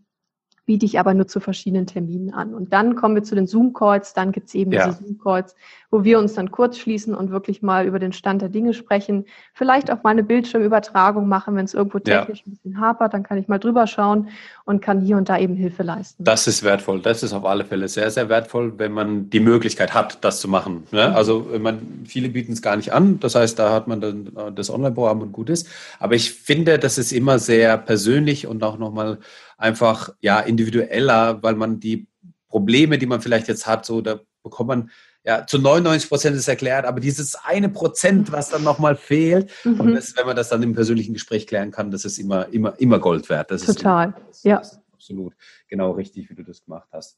biete 0.69 0.85
ich 0.85 0.99
aber 0.99 1.15
nur 1.15 1.25
zu 1.25 1.39
verschiedenen 1.39 1.87
Terminen 1.87 2.31
an. 2.31 2.53
Und 2.53 2.73
dann 2.73 2.93
kommen 2.93 3.15
wir 3.15 3.23
zu 3.23 3.33
den 3.33 3.47
Zoom-Calls, 3.47 4.13
dann 4.13 4.31
gibt 4.31 4.49
es 4.49 4.53
eben 4.53 4.71
ja. 4.71 4.85
diese 4.85 5.03
Zoom-Calls, 5.03 5.55
wo 5.89 6.03
wir 6.03 6.19
uns 6.19 6.35
dann 6.35 6.51
kurz 6.51 6.77
schließen 6.77 7.15
und 7.15 7.31
wirklich 7.31 7.63
mal 7.63 7.87
über 7.87 7.97
den 7.97 8.13
Stand 8.13 8.43
der 8.43 8.49
Dinge 8.49 8.75
sprechen. 8.75 9.25
Vielleicht 9.55 9.91
auch 9.91 10.03
mal 10.03 10.11
eine 10.11 10.21
Bildschirmübertragung 10.21 11.27
machen, 11.27 11.55
wenn 11.55 11.65
es 11.65 11.73
irgendwo 11.73 11.97
technisch 11.97 12.41
ja. 12.41 12.43
ein 12.45 12.51
bisschen 12.51 12.79
hapert, 12.79 13.15
dann 13.15 13.23
kann 13.23 13.39
ich 13.39 13.47
mal 13.47 13.57
drüber 13.57 13.87
schauen 13.87 14.27
und 14.65 14.79
kann 14.79 15.01
hier 15.01 15.17
und 15.17 15.27
da 15.27 15.39
eben 15.39 15.55
Hilfe 15.55 15.81
leisten. 15.81 16.23
Das 16.23 16.45
ist 16.45 16.61
wertvoll. 16.61 17.01
Das 17.01 17.23
ist 17.23 17.33
auf 17.33 17.45
alle 17.45 17.65
Fälle 17.65 17.87
sehr, 17.87 18.11
sehr 18.11 18.29
wertvoll, 18.29 18.77
wenn 18.77 18.91
man 18.91 19.31
die 19.31 19.39
Möglichkeit 19.39 19.95
hat, 19.95 20.23
das 20.23 20.39
zu 20.39 20.47
machen. 20.47 20.83
Ne? 20.91 21.09
Mhm. 21.09 21.15
Also 21.15 21.47
man, 21.59 22.03
viele 22.05 22.29
bieten 22.29 22.51
es 22.51 22.61
gar 22.61 22.75
nicht 22.75 22.93
an. 22.93 23.19
Das 23.19 23.33
heißt, 23.33 23.57
da 23.57 23.73
hat 23.73 23.87
man 23.87 24.01
dann 24.01 24.27
äh, 24.35 24.51
das 24.51 24.69
Online-Programm 24.69 25.23
und 25.23 25.31
gut 25.31 25.49
ist. 25.49 25.67
Aber 25.97 26.13
ich 26.13 26.31
finde, 26.31 26.77
das 26.77 26.99
ist 26.99 27.11
immer 27.11 27.39
sehr 27.39 27.75
persönlich 27.79 28.45
und 28.45 28.63
auch 28.63 28.77
nochmal 28.77 29.17
einfach 29.59 30.09
ja 30.21 30.39
individueller, 30.39 31.43
weil 31.43 31.55
man 31.55 31.79
die 31.79 32.07
Probleme, 32.47 32.97
die 32.97 33.05
man 33.05 33.21
vielleicht 33.21 33.47
jetzt 33.47 33.67
hat, 33.67 33.85
so 33.85 34.01
da 34.01 34.19
bekommt 34.41 34.69
man 34.69 34.91
ja 35.23 35.45
zu 35.45 35.59
99 35.59 36.09
Prozent 36.09 36.35
ist 36.35 36.47
erklärt, 36.47 36.85
aber 36.85 36.99
dieses 36.99 37.35
eine 37.35 37.69
Prozent, 37.69 38.31
was 38.31 38.49
dann 38.49 38.63
nochmal 38.63 38.95
fehlt, 38.95 39.51
mhm. 39.63 39.79
und 39.79 39.93
das, 39.93 40.15
wenn 40.17 40.25
man 40.25 40.35
das 40.35 40.49
dann 40.49 40.63
im 40.63 40.73
persönlichen 40.73 41.13
Gespräch 41.13 41.45
klären 41.45 41.71
kann, 41.71 41.91
das 41.91 42.05
ist 42.05 42.17
immer 42.17 42.47
immer 42.51 42.73
immer 42.79 42.99
Gold 42.99 43.29
wert. 43.29 43.51
Das 43.51 43.63
Total, 43.63 44.09
ist, 44.09 44.29
das, 44.29 44.43
ja, 44.43 44.57
das 44.57 44.79
absolut 44.93 45.33
genau 45.67 45.91
richtig, 45.91 46.29
wie 46.29 46.35
du 46.35 46.43
das 46.43 46.63
gemacht 46.63 46.87
hast. 46.91 47.17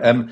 Ähm, 0.00 0.30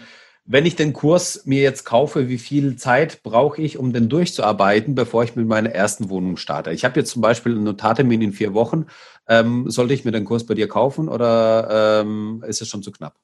wenn 0.52 0.66
ich 0.66 0.74
den 0.74 0.92
Kurs 0.92 1.46
mir 1.46 1.62
jetzt 1.62 1.84
kaufe, 1.84 2.28
wie 2.28 2.38
viel 2.38 2.74
Zeit 2.74 3.22
brauche 3.22 3.62
ich, 3.62 3.78
um 3.78 3.92
den 3.92 4.08
durchzuarbeiten, 4.08 4.96
bevor 4.96 5.22
ich 5.22 5.36
mit 5.36 5.46
meiner 5.46 5.70
ersten 5.70 6.10
Wohnung 6.10 6.36
starte? 6.36 6.72
Ich 6.72 6.84
habe 6.84 6.98
jetzt 6.98 7.12
zum 7.12 7.22
Beispiel 7.22 7.52
einen 7.52 7.62
Notartermin 7.62 8.20
in 8.20 8.32
vier 8.32 8.52
Wochen. 8.52 8.86
Ähm, 9.28 9.70
sollte 9.70 9.94
ich 9.94 10.04
mir 10.04 10.10
den 10.10 10.24
Kurs 10.24 10.44
bei 10.44 10.54
dir 10.54 10.66
kaufen 10.66 11.08
oder 11.08 12.00
ähm, 12.00 12.42
ist 12.48 12.60
es 12.60 12.68
schon 12.68 12.82
zu 12.82 12.90
knapp? 12.90 13.14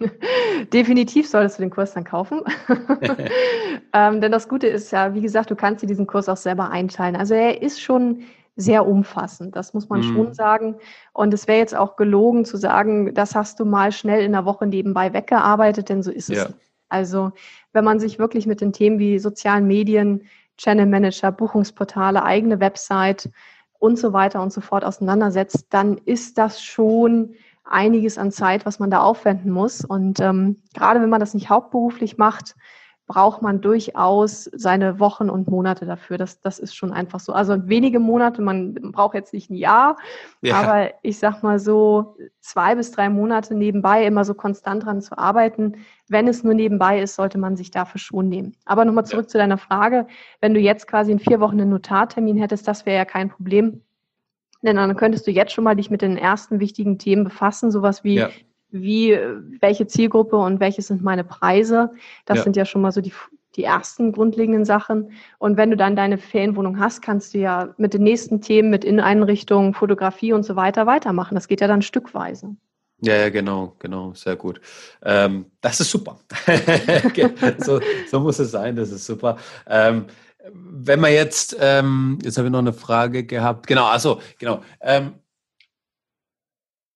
Definitiv 0.72 1.28
solltest 1.28 1.58
du 1.58 1.62
den 1.62 1.70
Kurs 1.70 1.94
dann 1.94 2.02
kaufen. 2.02 2.40
ähm, 3.92 4.20
denn 4.20 4.32
das 4.32 4.48
Gute 4.48 4.66
ist 4.66 4.90
ja, 4.90 5.14
wie 5.14 5.20
gesagt, 5.20 5.52
du 5.52 5.54
kannst 5.54 5.84
dir 5.84 5.86
diesen 5.86 6.08
Kurs 6.08 6.28
auch 6.28 6.36
selber 6.36 6.68
einteilen. 6.68 7.14
Also 7.14 7.34
er 7.34 7.62
ist 7.62 7.80
schon 7.80 8.24
sehr 8.56 8.86
umfassend, 8.86 9.56
das 9.56 9.74
muss 9.74 9.88
man 9.88 10.00
mhm. 10.00 10.14
schon 10.14 10.34
sagen. 10.34 10.76
Und 11.12 11.34
es 11.34 11.48
wäre 11.48 11.58
jetzt 11.58 11.74
auch 11.74 11.96
gelogen 11.96 12.44
zu 12.44 12.56
sagen, 12.56 13.14
das 13.14 13.34
hast 13.34 13.58
du 13.58 13.64
mal 13.64 13.92
schnell 13.92 14.22
in 14.22 14.32
der 14.32 14.44
Woche 14.44 14.66
nebenbei 14.66 15.12
weggearbeitet, 15.12 15.88
denn 15.88 16.02
so 16.02 16.10
ist 16.10 16.30
es. 16.30 16.38
Ja. 16.38 16.48
Also 16.88 17.32
wenn 17.72 17.84
man 17.84 17.98
sich 17.98 18.18
wirklich 18.18 18.46
mit 18.46 18.60
den 18.60 18.72
Themen 18.72 18.98
wie 18.98 19.18
sozialen 19.18 19.66
Medien, 19.66 20.22
Channel 20.56 20.86
Manager, 20.86 21.32
Buchungsportale, 21.32 22.22
eigene 22.22 22.60
Website, 22.60 23.28
und 23.84 23.98
so 23.98 24.14
weiter 24.14 24.40
und 24.42 24.50
so 24.50 24.62
fort 24.62 24.82
auseinandersetzt, 24.82 25.66
dann 25.68 25.98
ist 26.06 26.38
das 26.38 26.62
schon 26.62 27.34
einiges 27.64 28.16
an 28.16 28.32
Zeit, 28.32 28.64
was 28.64 28.78
man 28.78 28.90
da 28.90 29.00
aufwenden 29.00 29.50
muss. 29.50 29.84
Und 29.84 30.20
ähm, 30.20 30.62
gerade 30.72 31.02
wenn 31.02 31.10
man 31.10 31.20
das 31.20 31.34
nicht 31.34 31.50
hauptberuflich 31.50 32.16
macht, 32.16 32.56
braucht 33.06 33.42
man 33.42 33.60
durchaus 33.60 34.44
seine 34.54 34.98
Wochen 34.98 35.28
und 35.28 35.48
Monate 35.48 35.84
dafür. 35.84 36.16
Das, 36.16 36.40
das 36.40 36.58
ist 36.58 36.74
schon 36.74 36.92
einfach 36.92 37.20
so. 37.20 37.32
Also 37.32 37.68
wenige 37.68 38.00
Monate, 38.00 38.40
man 38.40 38.74
braucht 38.92 39.14
jetzt 39.14 39.34
nicht 39.34 39.50
ein 39.50 39.56
Jahr, 39.56 39.96
ja. 40.40 40.56
aber 40.56 40.90
ich 41.02 41.18
sag 41.18 41.42
mal 41.42 41.58
so 41.58 42.16
zwei 42.40 42.74
bis 42.74 42.92
drei 42.92 43.10
Monate 43.10 43.54
nebenbei 43.54 44.06
immer 44.06 44.24
so 44.24 44.32
konstant 44.32 44.84
dran 44.84 45.02
zu 45.02 45.18
arbeiten. 45.18 45.76
Wenn 46.08 46.28
es 46.28 46.44
nur 46.44 46.54
nebenbei 46.54 47.00
ist, 47.00 47.16
sollte 47.16 47.36
man 47.36 47.56
sich 47.56 47.70
dafür 47.70 47.98
schon 47.98 48.28
nehmen. 48.28 48.56
Aber 48.64 48.84
nochmal 48.84 49.06
zurück 49.06 49.26
ja. 49.26 49.28
zu 49.28 49.38
deiner 49.38 49.58
Frage. 49.58 50.06
Wenn 50.40 50.54
du 50.54 50.60
jetzt 50.60 50.86
quasi 50.86 51.12
in 51.12 51.18
vier 51.18 51.40
Wochen 51.40 51.60
einen 51.60 51.70
Notartermin 51.70 52.38
hättest, 52.38 52.66
das 52.66 52.86
wäre 52.86 52.96
ja 52.96 53.04
kein 53.04 53.28
Problem. 53.28 53.82
Denn 54.62 54.76
dann 54.76 54.96
könntest 54.96 55.26
du 55.26 55.30
jetzt 55.30 55.52
schon 55.52 55.64
mal 55.64 55.76
dich 55.76 55.90
mit 55.90 56.00
den 56.00 56.16
ersten 56.16 56.58
wichtigen 56.58 56.98
Themen 56.98 57.24
befassen, 57.24 57.70
sowas 57.70 58.02
wie 58.02 58.14
ja 58.14 58.30
wie, 58.74 59.18
welche 59.60 59.86
Zielgruppe 59.86 60.36
und 60.36 60.60
welche 60.60 60.82
sind 60.82 61.02
meine 61.02 61.24
Preise. 61.24 61.90
Das 62.26 62.38
ja. 62.38 62.44
sind 62.44 62.56
ja 62.56 62.64
schon 62.64 62.82
mal 62.82 62.92
so 62.92 63.00
die, 63.00 63.12
die 63.56 63.64
ersten 63.64 64.12
grundlegenden 64.12 64.64
Sachen. 64.64 65.12
Und 65.38 65.56
wenn 65.56 65.70
du 65.70 65.76
dann 65.76 65.96
deine 65.96 66.18
Ferienwohnung 66.18 66.78
hast, 66.78 67.00
kannst 67.00 67.34
du 67.34 67.38
ja 67.38 67.74
mit 67.78 67.94
den 67.94 68.02
nächsten 68.02 68.40
Themen, 68.40 68.70
mit 68.70 68.84
Inneneinrichtungen, 68.84 69.74
Fotografie 69.74 70.32
und 70.32 70.42
so 70.42 70.56
weiter 70.56 70.86
weitermachen. 70.86 71.34
Das 71.34 71.48
geht 71.48 71.60
ja 71.60 71.68
dann 71.68 71.82
stückweise. 71.82 72.56
Ja, 73.00 73.16
ja, 73.16 73.28
genau, 73.28 73.76
genau, 73.78 74.14
sehr 74.14 74.36
gut. 74.36 74.60
Ähm, 75.02 75.46
das 75.60 75.80
ist 75.80 75.90
super. 75.90 76.18
so, 77.58 77.80
so, 78.10 78.20
muss 78.20 78.38
es 78.38 78.50
sein, 78.50 78.76
das 78.76 78.90
ist 78.90 79.04
super. 79.04 79.36
Ähm, 79.66 80.06
wenn 80.52 81.00
man 81.00 81.12
jetzt, 81.12 81.56
ähm, 81.60 82.18
jetzt 82.22 82.38
habe 82.38 82.48
ich 82.48 82.52
noch 82.52 82.60
eine 82.60 82.72
Frage 82.72 83.24
gehabt. 83.24 83.66
Genau, 83.66 83.86
also 83.86 84.20
genau. 84.38 84.62
Ähm, 84.80 85.14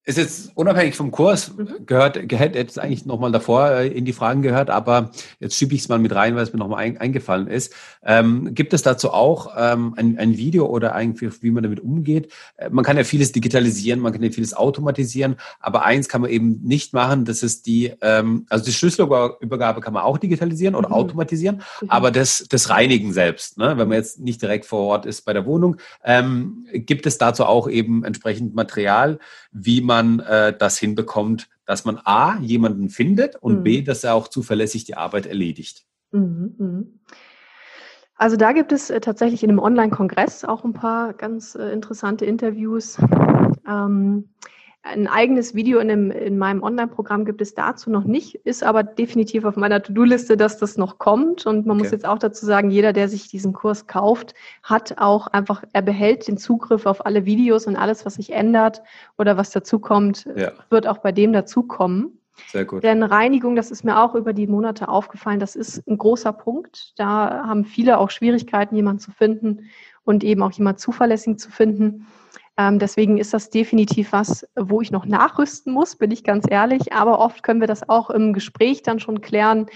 ist 0.09 0.17
jetzt 0.17 0.53
unabhängig 0.55 0.97
vom 0.97 1.11
Kurs, 1.11 1.55
mhm. 1.55 1.85
gehört, 1.85 2.27
gehört 2.31 2.55
jetzt 2.55 2.79
eigentlich 2.79 3.05
nochmal 3.05 3.31
davor 3.31 3.71
äh, 3.73 3.89
in 3.89 4.07
die 4.07 4.15
Fragen 4.15 4.41
gehört, 4.41 4.71
aber 4.71 5.11
jetzt 5.39 5.55
schiebe 5.55 5.75
ich 5.75 5.83
es 5.83 5.91
mal 5.91 5.99
mit 5.99 6.15
rein, 6.15 6.35
weil 6.35 6.45
es 6.45 6.53
mir 6.55 6.59
nochmal 6.59 6.83
ein, 6.83 6.97
eingefallen 6.97 7.47
ist. 7.47 7.75
Ähm, 8.03 8.55
gibt 8.55 8.73
es 8.73 8.81
dazu 8.81 9.11
auch 9.11 9.53
ähm, 9.55 9.93
ein, 9.99 10.17
ein 10.19 10.39
Video 10.39 10.65
oder 10.65 10.95
eigentlich, 10.95 11.43
wie 11.43 11.51
man 11.51 11.63
damit 11.63 11.81
umgeht? 11.81 12.33
Äh, 12.57 12.71
man 12.71 12.87
kann 12.87 12.97
ja 12.97 13.05
vieles 13.05 13.33
digitalisieren, 13.33 14.01
man 14.01 14.15
kann 14.15 14.23
ja 14.23 14.31
vieles 14.31 14.55
automatisieren, 14.55 15.37
aber 15.61 15.85
eins 15.85 16.09
kann 16.09 16.23
man 16.23 16.31
eben 16.31 16.63
nicht 16.63 16.95
machen, 16.95 17.27
das 17.27 17.43
ist 17.43 17.67
die, 17.67 17.93
ähm, 18.01 18.47
also 18.49 18.65
die 18.65 18.73
Schlüsselübergabe 18.73 19.83
kann 19.83 19.93
man 19.93 20.05
auch 20.05 20.17
digitalisieren 20.17 20.75
oder 20.75 20.89
mhm. 20.89 20.95
automatisieren, 20.95 21.57
mhm. 21.83 21.91
aber 21.91 22.11
das, 22.11 22.47
das 22.49 22.71
Reinigen 22.71 23.13
selbst, 23.13 23.59
ne, 23.59 23.77
wenn 23.77 23.89
man 23.89 23.99
jetzt 23.99 24.21
nicht 24.21 24.41
direkt 24.41 24.65
vor 24.65 24.87
Ort 24.87 25.05
ist 25.05 25.27
bei 25.27 25.35
der 25.35 25.45
Wohnung, 25.45 25.77
ähm, 26.03 26.67
gibt 26.73 27.05
es 27.05 27.19
dazu 27.19 27.45
auch 27.45 27.69
eben 27.69 28.05
entsprechend 28.05 28.55
Material, 28.55 29.19
wie 29.53 29.83
man 29.83 29.98
äh, 30.21 30.57
das 30.57 30.79
hinbekommt, 30.79 31.49
dass 31.65 31.85
man 31.85 31.99
A, 32.05 32.39
jemanden 32.41 32.89
findet 32.89 33.37
und 33.37 33.59
mhm. 33.59 33.63
B, 33.63 33.83
dass 33.83 34.05
er 34.05 34.15
auch 34.15 34.29
zuverlässig 34.29 34.85
die 34.85 34.97
Arbeit 34.97 35.27
erledigt. 35.27 35.85
Mhm, 36.13 36.55
mhm. 36.59 37.01
Also 38.17 38.37
da 38.37 38.53
gibt 38.53 38.73
es 38.73 38.91
äh, 38.91 39.01
tatsächlich 39.01 39.45
in 39.45 39.51
einem 39.51 39.61
Online-Kongress 39.61 40.45
auch 40.45 40.65
ein 40.65 40.73
paar 40.73 41.13
ganz 41.13 41.55
äh, 41.55 41.71
interessante 41.71 42.25
Interviews. 42.25 42.99
Ähm, 43.67 44.31
ein 44.83 45.07
eigenes 45.07 45.55
Video 45.55 45.81
in, 45.81 45.89
dem, 45.89 46.11
in 46.11 46.39
meinem 46.39 46.63
Online-Programm 46.63 47.25
gibt 47.25 47.41
es 47.41 47.55
dazu 47.55 47.91
noch 47.91 48.05
nicht, 48.05 48.37
ist 48.37 48.63
aber 48.63 48.83
definitiv 48.83 49.45
auf 49.45 49.57
meiner 49.57 49.83
To-Do-Liste, 49.83 50.37
dass 50.37 50.59
das 50.59 50.77
noch 50.77 50.99
kommt. 50.99 51.47
Und 51.47 51.67
man 51.67 51.77
okay. 51.77 51.85
muss 51.85 51.93
jetzt 51.93 52.07
auch 52.07 52.19
dazu 52.19 52.47
sagen, 52.47 52.71
jeder, 52.71 52.93
der 52.93 53.09
sich 53.09 53.29
diesen 53.29 53.53
Kurs 53.53 53.87
kauft, 53.87 54.35
hat 54.63 54.97
auch 54.99 55.27
einfach, 55.27 55.65
er 55.73 55.83
behält 55.83 56.29
den 56.29 56.39
Zugriff 56.39 56.87
auf 56.87 57.05
alle 57.05 57.27
Videos 57.27 57.67
und 57.67 57.77
alles, 57.77 58.07
was 58.07 58.15
sich 58.15 58.33
ändert 58.33 58.83
oder 59.19 59.37
was 59.37 59.51
dazukommt, 59.51 60.27
ja. 60.37 60.53
wird 60.71 60.87
auch 60.87 60.99
bei 60.99 61.13
dem 61.13 61.33
dazukommen. 61.33 62.19
Sehr 62.47 62.65
gut. 62.65 62.85
Denn 62.85 63.03
Reinigung, 63.03 63.57
das 63.57 63.71
ist 63.73 63.85
mir 63.85 64.01
auch 64.01 64.15
über 64.15 64.33
die 64.33 64.47
Monate 64.47 64.89
aufgefallen, 64.89 65.41
das 65.41 65.57
ist 65.57 65.87
ein 65.89 65.99
großer 65.99 66.33
Punkt. 66.33 66.93
Da 66.97 67.45
haben 67.47 67.65
viele 67.65 67.99
auch 67.99 68.11
Schwierigkeiten, 68.11 68.77
jemanden 68.77 69.01
zu 69.01 69.11
finden 69.11 69.69
und 70.05 70.23
eben 70.23 70.43
auch 70.43 70.53
jemanden 70.53 70.79
zuverlässig 70.79 71.39
zu 71.39 71.51
finden. 71.51 72.07
Ähm, 72.59 72.81
deswegen 72.81 73.19
ist 73.19 73.33
das 73.33 73.51
definitiv 73.51 74.13
was, 74.13 74.47
wo 74.57 74.81
ich 74.81 74.91
noch 74.91 75.07
nachrüsten 75.07 75.73
muss, 75.73 75.97
bin 75.97 76.11
ich 76.11 76.25
ganz 76.25 76.45
ehrlich. 76.51 76.93
Aber 76.93 77.21
oft 77.21 77.43
können 77.45 77.61
wir 77.61 77.69
das 77.69 77.89
auch 77.89 78.11
im 78.11 78.33
Gespräch 78.33 78.83
dann 78.83 78.99
schon 78.99 79.21
klären. 79.21 79.67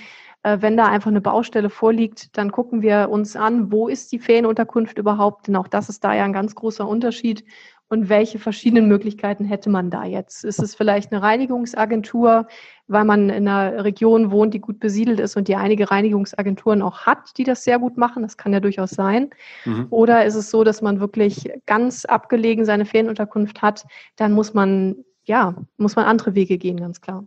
Äh, 0.43 0.59
wenn 0.61 0.77
da 0.77 0.87
einfach 0.87 1.11
eine 1.11 1.21
Baustelle 1.21 1.71
vorliegt, 1.71 2.37
dann 2.37 2.51
gucken 2.51 2.83
wir 2.83 3.09
uns 3.09 3.37
an, 3.37 3.71
wo 3.71 3.87
ist 3.87 4.11
die 4.11 4.19
Ferienunterkunft 4.19 4.99
überhaupt? 4.99 5.47
Denn 5.47 5.57
auch 5.57 5.69
das 5.69 5.89
ist 5.89 6.03
da 6.03 6.13
ja 6.13 6.25
ein 6.25 6.33
ganz 6.33 6.57
großer 6.57 6.87
Unterschied 6.87 7.45
und 7.93 8.09
welche 8.09 8.39
verschiedenen 8.39 8.89
Möglichkeiten 8.89 9.45
hätte 9.45 9.69
man 9.69 9.91
da 9.91 10.05
jetzt? 10.05 10.47
Ist 10.47 10.63
es 10.63 10.75
vielleicht 10.75 11.13
eine 11.13 11.21
Reinigungsagentur, 11.21 12.49
weil 12.87 13.05
man 13.05 13.29
in 13.29 13.47
einer 13.47 13.85
Region 13.85 14.31
wohnt, 14.31 14.55
die 14.55 14.61
gut 14.61 14.81
besiedelt 14.81 15.21
ist 15.21 15.37
und 15.37 15.47
die 15.47 15.57
einige 15.57 15.91
Reinigungsagenturen 15.91 16.81
auch 16.81 17.03
hat, 17.03 17.37
die 17.37 17.45
das 17.45 17.65
sehr 17.65 17.79
gut 17.79 17.99
machen? 17.99 18.23
Das 18.23 18.39
kann 18.39 18.55
ja 18.55 18.61
durchaus 18.61 18.93
sein. 18.93 19.29
Mhm. 19.67 19.89
Oder 19.91 20.25
ist 20.25 20.37
es 20.37 20.51
so, 20.51 20.65
dass 20.65 20.81
man 20.81 21.01
wirklich 21.01 21.53
ganz 21.67 22.07
abgelegen 22.07 22.65
seine 22.65 22.87
Ferienunterkunft 22.87 23.61
hat? 23.61 23.85
Dann 24.17 24.33
muss 24.33 24.55
man, 24.55 25.05
ja, 25.25 25.55
muss 25.77 25.95
man 25.95 26.07
andere 26.07 26.35
Wege 26.35 26.57
gehen, 26.57 26.81
ganz 26.81 27.03
klar. 27.03 27.27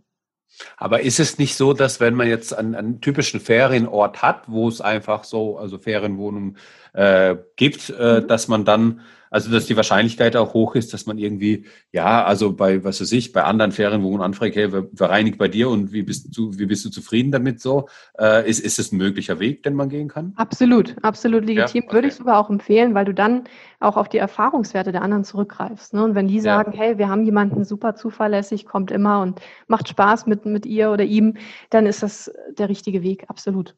Aber 0.76 1.00
ist 1.02 1.20
es 1.20 1.38
nicht 1.38 1.54
so, 1.54 1.74
dass 1.74 2.00
wenn 2.00 2.14
man 2.14 2.26
jetzt 2.26 2.52
einen, 2.52 2.74
einen 2.74 3.00
typischen 3.00 3.38
Ferienort 3.38 4.20
hat, 4.20 4.48
wo 4.48 4.66
es 4.66 4.80
einfach 4.80 5.22
so, 5.22 5.58
also 5.58 5.78
Ferienwohnungen 5.78 6.56
äh, 6.92 7.36
gibt, 7.54 7.90
äh, 7.90 8.22
mhm. 8.22 8.26
dass 8.26 8.48
man 8.48 8.64
dann 8.64 9.02
also, 9.36 9.50
dass 9.50 9.66
die 9.66 9.76
Wahrscheinlichkeit 9.76 10.34
auch 10.34 10.54
hoch 10.54 10.76
ist, 10.76 10.94
dass 10.94 11.04
man 11.04 11.18
irgendwie, 11.18 11.66
ja, 11.92 12.24
also 12.24 12.54
bei, 12.54 12.82
was 12.84 13.02
weiß 13.02 13.12
ich, 13.12 13.34
bei 13.34 13.44
anderen 13.44 13.70
Ferienwohnungen 13.70 14.22
anfragt, 14.22 14.56
hey, 14.56 14.72
wer, 14.72 14.86
wer 14.90 15.10
reinigt 15.10 15.36
bei 15.36 15.46
dir 15.46 15.68
und 15.68 15.92
wie 15.92 16.00
bist 16.00 16.34
du, 16.34 16.58
wie 16.58 16.64
bist 16.64 16.86
du 16.86 16.88
zufrieden 16.88 17.32
damit 17.32 17.60
so? 17.60 17.86
Äh, 18.18 18.48
ist, 18.48 18.60
ist 18.60 18.78
es 18.78 18.92
ein 18.92 18.96
möglicher 18.96 19.38
Weg, 19.38 19.62
den 19.62 19.74
man 19.74 19.90
gehen 19.90 20.08
kann? 20.08 20.32
Absolut, 20.36 20.96
absolut 21.02 21.44
legitim. 21.44 21.82
Ja, 21.82 21.86
okay. 21.86 21.94
Würde 21.94 22.08
ich 22.08 22.14
sogar 22.14 22.38
auch 22.38 22.48
empfehlen, 22.48 22.94
weil 22.94 23.04
du 23.04 23.12
dann 23.12 23.44
auch 23.78 23.98
auf 23.98 24.08
die 24.08 24.16
Erfahrungswerte 24.16 24.90
der 24.90 25.02
anderen 25.02 25.24
zurückgreifst. 25.24 25.92
Ne? 25.92 26.02
Und 26.02 26.14
wenn 26.14 26.28
die 26.28 26.40
sagen, 26.40 26.72
ja. 26.72 26.78
hey, 26.78 26.96
wir 26.96 27.10
haben 27.10 27.22
jemanden 27.22 27.62
super 27.64 27.94
zuverlässig, 27.94 28.64
kommt 28.64 28.90
immer 28.90 29.20
und 29.20 29.42
macht 29.68 29.86
Spaß 29.86 30.24
mit, 30.24 30.46
mit 30.46 30.64
ihr 30.64 30.90
oder 30.90 31.04
ihm, 31.04 31.36
dann 31.68 31.84
ist 31.84 32.02
das 32.02 32.32
der 32.56 32.70
richtige 32.70 33.02
Weg, 33.02 33.26
absolut. 33.28 33.74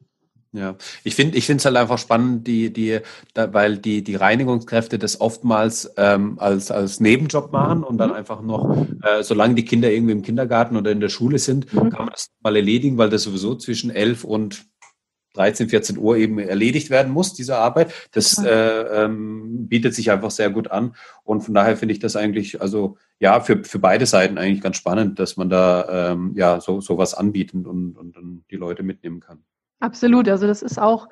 Ja, 0.51 0.77
ich 1.03 1.13
finde 1.13 1.37
ich 1.37 1.45
finde 1.45 1.59
es 1.59 1.65
halt 1.65 1.77
einfach 1.77 1.99
spannend, 1.99 2.47
die, 2.47 2.73
die, 2.73 3.01
da, 3.35 3.53
weil 3.53 3.77
die, 3.77 4.03
die 4.03 4.15
Reinigungskräfte 4.15 4.97
das 4.97 5.21
oftmals 5.21 5.91
ähm, 5.95 6.39
als, 6.39 6.71
als 6.71 6.99
Nebenjob 6.99 7.51
machen 7.51 7.83
und 7.83 7.99
dann 7.99 8.09
mhm. 8.09 8.15
einfach 8.15 8.41
noch, 8.41 8.87
äh, 9.03 9.21
solange 9.21 9.53
die 9.53 9.65
Kinder 9.65 9.91
irgendwie 9.91 10.13
im 10.13 10.23
Kindergarten 10.23 10.75
oder 10.75 10.89
in 10.89 11.01
der 11.01 11.09
Schule 11.09 11.37
sind, 11.37 11.71
mhm. 11.71 11.91
kann 11.91 12.05
man 12.05 12.09
das 12.13 12.31
mal 12.41 12.55
erledigen, 12.55 12.97
weil 12.97 13.09
das 13.09 13.23
sowieso 13.23 13.53
zwischen 13.55 13.91
11 13.91 14.23
und 14.23 14.65
13, 15.33 15.69
14 15.69 15.97
Uhr 15.99 16.17
eben 16.17 16.39
erledigt 16.39 16.89
werden 16.89 17.13
muss, 17.13 17.33
diese 17.33 17.57
Arbeit. 17.57 17.93
Das 18.11 18.43
äh, 18.43 18.49
ähm, 18.49 19.67
bietet 19.67 19.93
sich 19.93 20.09
einfach 20.09 20.31
sehr 20.31 20.49
gut 20.49 20.71
an. 20.71 20.95
Und 21.23 21.41
von 21.41 21.53
daher 21.53 21.77
finde 21.77 21.93
ich 21.93 21.99
das 21.99 22.15
eigentlich, 22.15 22.59
also 22.59 22.97
ja, 23.19 23.39
für, 23.39 23.63
für 23.63 23.77
beide 23.79 24.07
Seiten 24.07 24.39
eigentlich 24.39 24.61
ganz 24.61 24.77
spannend, 24.77 25.19
dass 25.19 25.37
man 25.37 25.49
da 25.49 26.11
ähm, 26.11 26.33
ja 26.35 26.59
so 26.59 26.81
sowas 26.81 27.13
anbieten 27.13 27.67
und, 27.67 27.95
und, 27.95 28.17
und 28.17 28.45
die 28.49 28.55
Leute 28.55 28.81
mitnehmen 28.81 29.19
kann. 29.19 29.43
Absolut. 29.79 30.27
Also 30.27 30.47
das 30.47 30.61
ist 30.61 30.79
auch 30.79 31.07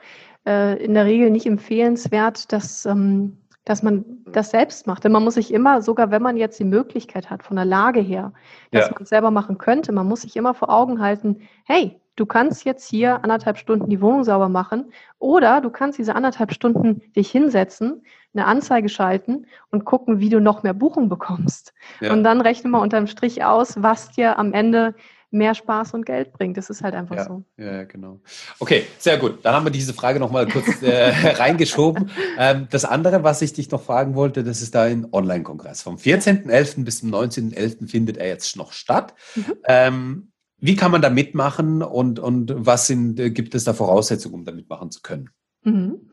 äh, 0.45 0.83
in 0.83 0.93
der 0.93 1.05
Regel 1.05 1.29
nicht 1.29 1.45
empfehlenswert, 1.45 2.51
dass, 2.51 2.85
ähm, 2.85 3.37
dass 3.65 3.83
man 3.83 4.05
das 4.25 4.51
selbst 4.51 4.87
macht. 4.87 5.03
Denn 5.03 5.11
man 5.11 5.23
muss 5.23 5.35
sich 5.35 5.53
immer, 5.53 5.81
sogar 5.81 6.11
wenn 6.11 6.21
man 6.21 6.37
jetzt 6.37 6.59
die 6.59 6.65
Möglichkeit 6.65 7.29
hat, 7.29 7.43
von 7.43 7.55
der 7.55 7.65
Lage 7.65 7.99
her, 7.99 8.33
dass 8.71 8.87
ja. 8.87 8.93
man 8.93 9.03
es 9.03 9.09
selber 9.09 9.31
machen 9.31 9.57
könnte, 9.57 9.91
man 9.91 10.07
muss 10.07 10.21
sich 10.21 10.35
immer 10.35 10.53
vor 10.53 10.69
Augen 10.69 11.01
halten, 11.01 11.41
hey, 11.65 11.99
du 12.15 12.25
kannst 12.25 12.65
jetzt 12.65 12.89
hier 12.89 13.23
anderthalb 13.23 13.57
Stunden 13.57 13.89
die 13.89 14.01
Wohnung 14.01 14.23
sauber 14.23 14.49
machen 14.49 14.91
oder 15.19 15.61
du 15.61 15.69
kannst 15.69 15.99
diese 15.99 16.15
anderthalb 16.15 16.51
Stunden 16.51 17.01
dich 17.15 17.31
hinsetzen, 17.31 18.03
eine 18.33 18.45
Anzeige 18.45 18.89
schalten 18.89 19.45
und 19.71 19.85
gucken, 19.85 20.19
wie 20.19 20.29
du 20.29 20.41
noch 20.41 20.63
mehr 20.63 20.73
Buchung 20.73 21.09
bekommst. 21.09 21.73
Ja. 22.01 22.11
Und 22.13 22.23
dann 22.23 22.41
rechne 22.41 22.69
mal 22.69 22.81
unterm 22.81 23.07
Strich 23.07 23.43
aus, 23.43 23.81
was 23.81 24.11
dir 24.11 24.37
am 24.37 24.53
Ende 24.53 24.95
mehr 25.31 25.55
Spaß 25.55 25.93
und 25.93 26.05
Geld 26.05 26.31
bringt. 26.33 26.57
Das 26.57 26.69
ist 26.69 26.83
halt 26.83 26.95
einfach 26.95 27.15
ja, 27.15 27.25
so. 27.25 27.43
Ja, 27.57 27.83
genau. 27.83 28.19
Okay, 28.59 28.85
sehr 28.97 29.17
gut. 29.17 29.39
Dann 29.43 29.53
haben 29.53 29.65
wir 29.65 29.71
diese 29.71 29.93
Frage 29.93 30.19
nochmal 30.19 30.47
kurz 30.47 30.81
äh, 30.81 31.09
reingeschoben. 31.37 32.09
Ähm, 32.37 32.67
das 32.69 32.85
andere, 32.85 33.23
was 33.23 33.41
ich 33.41 33.53
dich 33.53 33.69
noch 33.71 33.81
fragen 33.81 34.15
wollte, 34.15 34.43
das 34.43 34.61
ist 34.61 34.75
da 34.75 34.83
ein 34.83 35.07
Online-Kongress. 35.11 35.81
Vom 35.81 35.97
14.11. 35.97 36.83
bis 36.83 36.99
zum 36.99 37.13
19.11. 37.13 37.87
findet 37.87 38.17
er 38.17 38.27
jetzt 38.27 38.55
noch 38.55 38.71
statt. 38.71 39.13
Mhm. 39.35 39.53
Ähm, 39.65 40.31
wie 40.59 40.75
kann 40.75 40.91
man 40.91 41.01
da 41.01 41.09
mitmachen 41.09 41.83
und, 41.83 42.19
und 42.19 42.53
was 42.55 42.87
sind, 42.87 43.19
äh, 43.19 43.29
gibt 43.29 43.53
es 43.53 43.63
da 43.63 43.73
Voraussetzungen, 43.73 44.35
um 44.35 44.45
da 44.45 44.51
mitmachen 44.51 44.91
zu 44.91 45.01
können? 45.01 45.29
Mhm. 45.63 46.09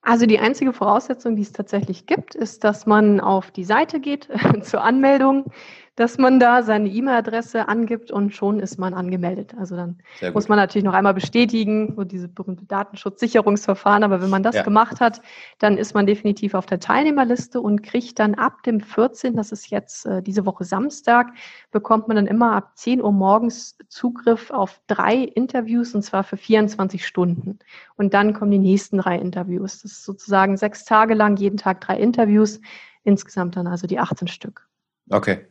Also 0.00 0.26
die 0.26 0.38
einzige 0.38 0.74
Voraussetzung, 0.74 1.34
die 1.34 1.42
es 1.42 1.52
tatsächlich 1.52 2.04
gibt, 2.04 2.34
ist, 2.34 2.62
dass 2.62 2.84
man 2.84 3.20
auf 3.20 3.50
die 3.50 3.64
Seite 3.64 4.00
geht 4.00 4.28
zur 4.62 4.82
Anmeldung 4.82 5.50
dass 5.96 6.18
man 6.18 6.40
da 6.40 6.62
seine 6.62 6.88
E-Mail-Adresse 6.88 7.68
angibt 7.68 8.10
und 8.10 8.34
schon 8.34 8.58
ist 8.58 8.78
man 8.78 8.94
angemeldet. 8.94 9.54
Also 9.56 9.76
dann 9.76 9.98
muss 10.32 10.48
man 10.48 10.58
natürlich 10.58 10.84
noch 10.84 10.94
einmal 10.94 11.14
bestätigen, 11.14 11.94
so 11.96 12.02
diese 12.02 12.26
berühmte 12.26 12.64
Datenschutzsicherungsverfahren. 12.64 14.02
Aber 14.02 14.20
wenn 14.20 14.30
man 14.30 14.42
das 14.42 14.56
ja. 14.56 14.62
gemacht 14.62 15.00
hat, 15.00 15.22
dann 15.60 15.78
ist 15.78 15.94
man 15.94 16.06
definitiv 16.06 16.54
auf 16.54 16.66
der 16.66 16.80
Teilnehmerliste 16.80 17.60
und 17.60 17.82
kriegt 17.82 18.18
dann 18.18 18.34
ab 18.34 18.64
dem 18.64 18.80
14., 18.80 19.36
das 19.36 19.52
ist 19.52 19.70
jetzt 19.70 20.06
äh, 20.06 20.20
diese 20.20 20.46
Woche 20.46 20.64
Samstag, 20.64 21.28
bekommt 21.70 22.08
man 22.08 22.16
dann 22.16 22.26
immer 22.26 22.52
ab 22.52 22.72
10 22.74 23.00
Uhr 23.00 23.12
morgens 23.12 23.78
Zugriff 23.88 24.50
auf 24.50 24.80
drei 24.88 25.16
Interviews 25.16 25.94
und 25.94 26.02
zwar 26.02 26.24
für 26.24 26.36
24 26.36 27.06
Stunden. 27.06 27.60
Und 27.96 28.14
dann 28.14 28.34
kommen 28.34 28.50
die 28.50 28.58
nächsten 28.58 28.98
drei 28.98 29.16
Interviews. 29.16 29.82
Das 29.82 29.92
ist 29.92 30.04
sozusagen 30.04 30.56
sechs 30.56 30.84
Tage 30.84 31.14
lang, 31.14 31.36
jeden 31.36 31.56
Tag 31.56 31.80
drei 31.80 31.98
Interviews. 31.98 32.60
Insgesamt 33.04 33.56
dann 33.56 33.68
also 33.68 33.86
die 33.86 34.00
18 34.00 34.26
Stück. 34.26 34.68
Okay. 35.10 35.46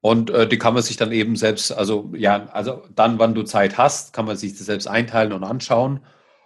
Und 0.00 0.30
äh, 0.30 0.48
die 0.48 0.58
kann 0.58 0.74
man 0.74 0.82
sich 0.82 0.96
dann 0.96 1.12
eben 1.12 1.36
selbst, 1.36 1.72
also 1.72 2.10
ja, 2.16 2.46
also 2.52 2.82
dann, 2.94 3.18
wann 3.18 3.34
du 3.34 3.42
Zeit 3.42 3.76
hast, 3.76 4.12
kann 4.12 4.24
man 4.24 4.36
sich 4.36 4.56
das 4.56 4.66
selbst 4.66 4.86
einteilen 4.86 5.32
und 5.32 5.44
anschauen. 5.44 6.00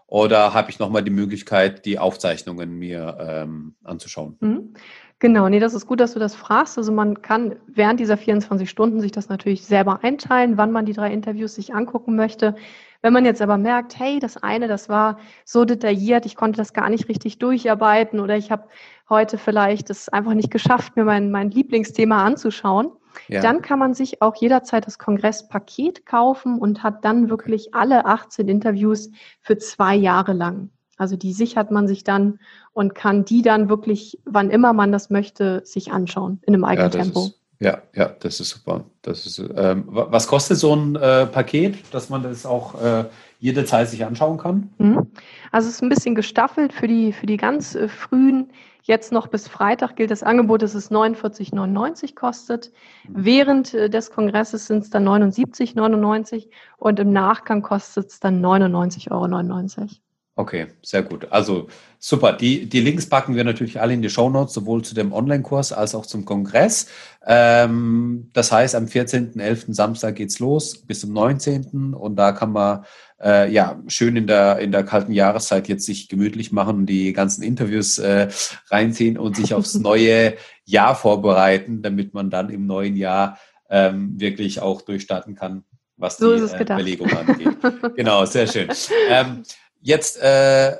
Oder 0.06 0.54
habe 0.54 0.70
ich 0.70 0.78
nochmal 0.78 1.02
die 1.02 1.10
Möglichkeit, 1.10 1.84
die 1.86 1.98
Aufzeichnungen 1.98 2.78
mir 2.78 3.16
ähm, 3.20 3.74
anzuschauen? 3.84 4.36
Mhm. 4.40 4.74
Genau, 5.20 5.48
nee, 5.48 5.60
das 5.60 5.72
ist 5.72 5.86
gut, 5.86 6.00
dass 6.00 6.12
du 6.12 6.18
das 6.18 6.34
fragst. 6.34 6.76
Also 6.76 6.92
man 6.92 7.22
kann 7.22 7.56
während 7.66 7.98
dieser 8.00 8.16
24 8.16 8.68
Stunden 8.68 9.00
sich 9.00 9.12
das 9.12 9.28
natürlich 9.28 9.64
selber 9.64 10.00
einteilen, 10.02 10.58
wann 10.58 10.70
man 10.70 10.84
die 10.84 10.92
drei 10.92 11.12
Interviews 11.12 11.54
sich 11.54 11.74
angucken 11.74 12.14
möchte. 12.14 12.56
Wenn 13.00 13.12
man 13.12 13.24
jetzt 13.24 13.40
aber 13.40 13.56
merkt, 13.56 13.98
hey, 13.98 14.18
das 14.18 14.36
eine, 14.36 14.68
das 14.68 14.88
war 14.88 15.18
so 15.44 15.64
detailliert, 15.64 16.26
ich 16.26 16.36
konnte 16.36 16.58
das 16.58 16.72
gar 16.72 16.90
nicht 16.90 17.08
richtig 17.08 17.38
durcharbeiten 17.38 18.20
oder 18.20 18.36
ich 18.36 18.50
habe 18.50 18.68
heute 19.08 19.38
vielleicht 19.38 19.88
es 19.90 20.08
einfach 20.08 20.34
nicht 20.34 20.50
geschafft, 20.50 20.96
mir 20.96 21.04
mein, 21.04 21.30
mein 21.30 21.50
Lieblingsthema 21.50 22.24
anzuschauen, 22.24 22.90
ja. 23.28 23.40
dann 23.40 23.62
kann 23.62 23.78
man 23.78 23.94
sich 23.94 24.22
auch 24.22 24.34
jederzeit 24.36 24.86
das 24.86 24.98
Kongresspaket 24.98 26.06
kaufen 26.06 26.58
und 26.58 26.82
hat 26.82 27.04
dann 27.04 27.28
wirklich 27.28 27.74
alle 27.74 28.06
18 28.06 28.48
Interviews 28.48 29.10
für 29.40 29.58
zwei 29.58 29.94
Jahre 29.94 30.32
lang. 30.32 30.70
Also 30.96 31.16
die 31.16 31.32
sichert 31.32 31.70
man 31.70 31.88
sich 31.88 32.04
dann 32.04 32.38
und 32.72 32.94
kann 32.94 33.24
die 33.24 33.42
dann 33.42 33.68
wirklich, 33.68 34.20
wann 34.24 34.50
immer 34.50 34.72
man 34.72 34.92
das 34.92 35.10
möchte, 35.10 35.62
sich 35.64 35.92
anschauen 35.92 36.40
in 36.46 36.54
einem 36.54 36.64
eigenen 36.64 36.92
ja, 36.92 37.02
Tempo. 37.02 37.26
Ist, 37.26 37.40
ja, 37.60 37.82
ja, 37.94 38.14
das 38.20 38.40
ist 38.40 38.50
super. 38.50 38.84
Das 39.02 39.26
ist, 39.26 39.38
ähm, 39.56 39.84
was 39.86 40.26
kostet 40.26 40.58
so 40.58 40.74
ein 40.74 40.96
äh, 40.96 41.26
Paket, 41.26 41.76
dass 41.92 42.10
man 42.10 42.22
das 42.22 42.46
auch 42.46 42.80
äh, 42.80 43.04
jederzeit 43.44 43.90
sich 43.90 44.06
anschauen 44.06 44.38
kann? 44.38 44.70
Mhm. 44.78 45.06
Also 45.52 45.68
es 45.68 45.74
ist 45.74 45.82
ein 45.82 45.90
bisschen 45.90 46.14
gestaffelt 46.14 46.72
für 46.72 46.88
die, 46.88 47.12
für 47.12 47.26
die 47.26 47.36
ganz 47.36 47.74
äh, 47.74 47.88
frühen. 47.88 48.50
Jetzt 48.82 49.12
noch 49.12 49.26
bis 49.26 49.48
Freitag 49.48 49.96
gilt 49.96 50.10
das 50.10 50.22
Angebot, 50.22 50.62
dass 50.62 50.74
es 50.74 50.90
49,99 50.90 52.14
kostet. 52.14 52.72
Mhm. 53.06 53.12
Während 53.16 53.74
äh, 53.74 53.90
des 53.90 54.10
Kongresses 54.10 54.66
sind 54.66 54.84
es 54.84 54.88
dann 54.88 55.06
79,99 55.06 56.48
und 56.78 56.98
im 56.98 57.12
Nachgang 57.12 57.60
kostet 57.60 58.10
es 58.10 58.18
dann 58.18 58.42
99,99 58.42 59.10
Euro. 59.10 59.90
Okay, 60.36 60.66
sehr 60.82 61.02
gut. 61.02 61.30
Also 61.30 61.68
super. 62.00 62.32
Die, 62.32 62.68
die 62.68 62.80
Links 62.80 63.08
packen 63.08 63.36
wir 63.36 63.44
natürlich 63.44 63.80
alle 63.80 63.92
in 63.92 64.02
die 64.02 64.10
Show 64.10 64.30
Notes, 64.30 64.54
sowohl 64.54 64.82
zu 64.82 64.94
dem 64.94 65.12
Online-Kurs 65.12 65.72
als 65.72 65.94
auch 65.94 66.06
zum 66.06 66.24
Kongress. 66.24 66.88
Ähm, 67.24 68.30
das 68.32 68.50
heißt, 68.50 68.74
am 68.74 68.86
14.11. 68.86 69.74
Samstag 69.74 70.16
geht's 70.16 70.40
los 70.40 70.78
bis 70.78 71.02
zum 71.02 71.12
19. 71.12 71.94
Und 71.94 72.16
da 72.16 72.32
kann 72.32 72.50
man 72.50 72.84
äh, 73.24 73.50
ja 73.50 73.82
schön 73.88 74.16
in 74.16 74.26
der, 74.26 74.58
in 74.58 74.70
der 74.70 74.84
kalten 74.84 75.12
Jahreszeit 75.12 75.68
jetzt 75.68 75.86
sich 75.86 76.08
gemütlich 76.08 76.52
machen 76.52 76.76
und 76.76 76.86
die 76.86 77.12
ganzen 77.12 77.42
Interviews 77.42 77.98
äh, 77.98 78.28
reinziehen 78.70 79.18
und 79.18 79.36
sich 79.36 79.54
aufs 79.54 79.74
neue 79.80 80.34
Jahr 80.64 80.94
vorbereiten, 80.94 81.82
damit 81.82 82.14
man 82.14 82.30
dann 82.30 82.50
im 82.50 82.66
neuen 82.66 82.96
Jahr 82.96 83.38
ähm, 83.70 84.20
wirklich 84.20 84.60
auch 84.60 84.82
durchstarten 84.82 85.34
kann, 85.34 85.64
was 85.96 86.18
so 86.18 86.36
die 86.36 86.42
äh, 86.42 86.62
Überlegung 86.62 87.10
angeht. 87.10 87.56
genau, 87.96 88.24
sehr 88.26 88.46
schön. 88.46 88.68
Ähm, 89.08 89.42
Jetzt 89.86 90.16
äh, 90.22 90.76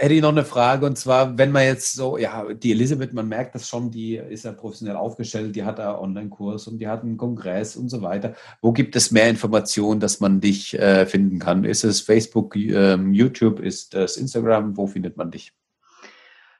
hätte 0.00 0.14
ich 0.14 0.22
noch 0.22 0.30
eine 0.30 0.46
Frage 0.46 0.86
und 0.86 0.96
zwar, 0.96 1.36
wenn 1.36 1.52
man 1.52 1.64
jetzt 1.64 1.92
so, 1.92 2.16
ja, 2.16 2.46
die 2.54 2.72
Elisabeth, 2.72 3.12
man 3.12 3.28
merkt 3.28 3.54
das 3.54 3.68
schon, 3.68 3.90
die 3.90 4.16
ist 4.16 4.46
ja 4.46 4.52
professionell 4.52 4.96
aufgestellt, 4.96 5.54
die 5.54 5.64
hat 5.64 5.78
da 5.78 5.98
Online-Kurs 5.98 6.68
und 6.68 6.78
die 6.78 6.88
hat 6.88 7.02
einen 7.02 7.18
Kongress 7.18 7.76
und 7.76 7.90
so 7.90 8.00
weiter. 8.00 8.34
Wo 8.62 8.72
gibt 8.72 8.96
es 8.96 9.10
mehr 9.10 9.28
Informationen, 9.28 10.00
dass 10.00 10.18
man 10.18 10.40
dich 10.40 10.78
äh, 10.78 11.04
finden 11.04 11.38
kann? 11.38 11.64
Ist 11.64 11.84
es 11.84 12.00
Facebook, 12.00 12.56
ähm, 12.56 13.12
YouTube, 13.12 13.60
ist 13.60 13.94
es 13.94 14.16
Instagram? 14.16 14.74
Wo 14.78 14.86
findet 14.86 15.18
man 15.18 15.30
dich? 15.30 15.52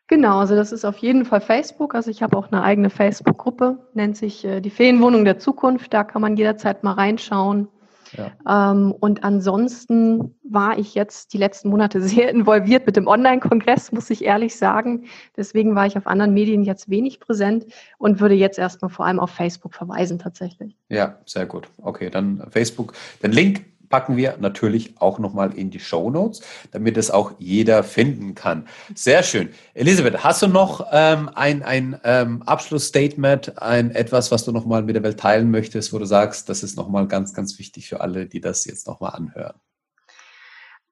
Genau, 0.06 0.40
also 0.40 0.54
das 0.54 0.70
ist 0.70 0.84
auf 0.84 0.98
jeden 0.98 1.24
Fall 1.24 1.40
Facebook. 1.40 1.94
Also 1.94 2.10
ich 2.10 2.22
habe 2.22 2.36
auch 2.36 2.52
eine 2.52 2.62
eigene 2.62 2.90
Facebook-Gruppe, 2.90 3.78
nennt 3.94 4.18
sich 4.18 4.44
äh, 4.44 4.60
die 4.60 4.68
Ferienwohnung 4.68 5.24
der 5.24 5.38
Zukunft. 5.38 5.94
Da 5.94 6.04
kann 6.04 6.20
man 6.20 6.36
jederzeit 6.36 6.84
mal 6.84 6.92
reinschauen. 6.92 7.68
Ja. 8.16 8.72
Ähm, 8.72 8.92
und 8.92 9.24
ansonsten 9.24 10.34
war 10.42 10.78
ich 10.78 10.94
jetzt 10.94 11.32
die 11.32 11.38
letzten 11.38 11.68
Monate 11.68 12.00
sehr 12.02 12.30
involviert 12.30 12.86
mit 12.86 12.96
dem 12.96 13.06
Online-Kongress, 13.06 13.92
muss 13.92 14.10
ich 14.10 14.24
ehrlich 14.24 14.56
sagen. 14.56 15.06
Deswegen 15.36 15.74
war 15.74 15.86
ich 15.86 15.96
auf 15.96 16.06
anderen 16.06 16.34
Medien 16.34 16.62
jetzt 16.62 16.90
wenig 16.90 17.20
präsent 17.20 17.66
und 17.98 18.20
würde 18.20 18.34
jetzt 18.34 18.58
erstmal 18.58 18.90
vor 18.90 19.06
allem 19.06 19.20
auf 19.20 19.30
Facebook 19.30 19.74
verweisen 19.74 20.18
tatsächlich. 20.18 20.76
Ja, 20.88 21.18
sehr 21.26 21.46
gut. 21.46 21.68
Okay, 21.82 22.10
dann 22.10 22.44
Facebook. 22.50 22.94
Den 23.22 23.32
Link 23.32 23.69
packen 23.90 24.16
wir 24.16 24.38
natürlich 24.40 24.94
auch 25.00 25.18
nochmal 25.18 25.52
in 25.52 25.70
die 25.70 25.80
Show 25.80 26.08
Notes, 26.08 26.40
damit 26.70 26.96
es 26.96 27.10
auch 27.10 27.32
jeder 27.38 27.82
finden 27.82 28.34
kann. 28.34 28.66
Sehr 28.94 29.22
schön. 29.22 29.50
Elisabeth, 29.74 30.24
hast 30.24 30.40
du 30.40 30.46
noch 30.46 30.86
ähm, 30.92 31.28
ein, 31.34 31.62
ein 31.62 32.00
ähm, 32.04 32.42
Abschlussstatement, 32.42 33.60
ein 33.60 33.90
etwas, 33.90 34.30
was 34.30 34.44
du 34.44 34.52
nochmal 34.52 34.82
mit 34.82 34.94
der 34.94 35.02
Welt 35.02 35.20
teilen 35.20 35.50
möchtest, 35.50 35.92
wo 35.92 35.98
du 35.98 36.06
sagst, 36.06 36.48
das 36.48 36.62
ist 36.62 36.76
nochmal 36.76 37.06
ganz, 37.08 37.34
ganz 37.34 37.58
wichtig 37.58 37.88
für 37.88 38.00
alle, 38.00 38.26
die 38.26 38.40
das 38.40 38.64
jetzt 38.64 38.86
nochmal 38.86 39.12
anhören? 39.12 39.60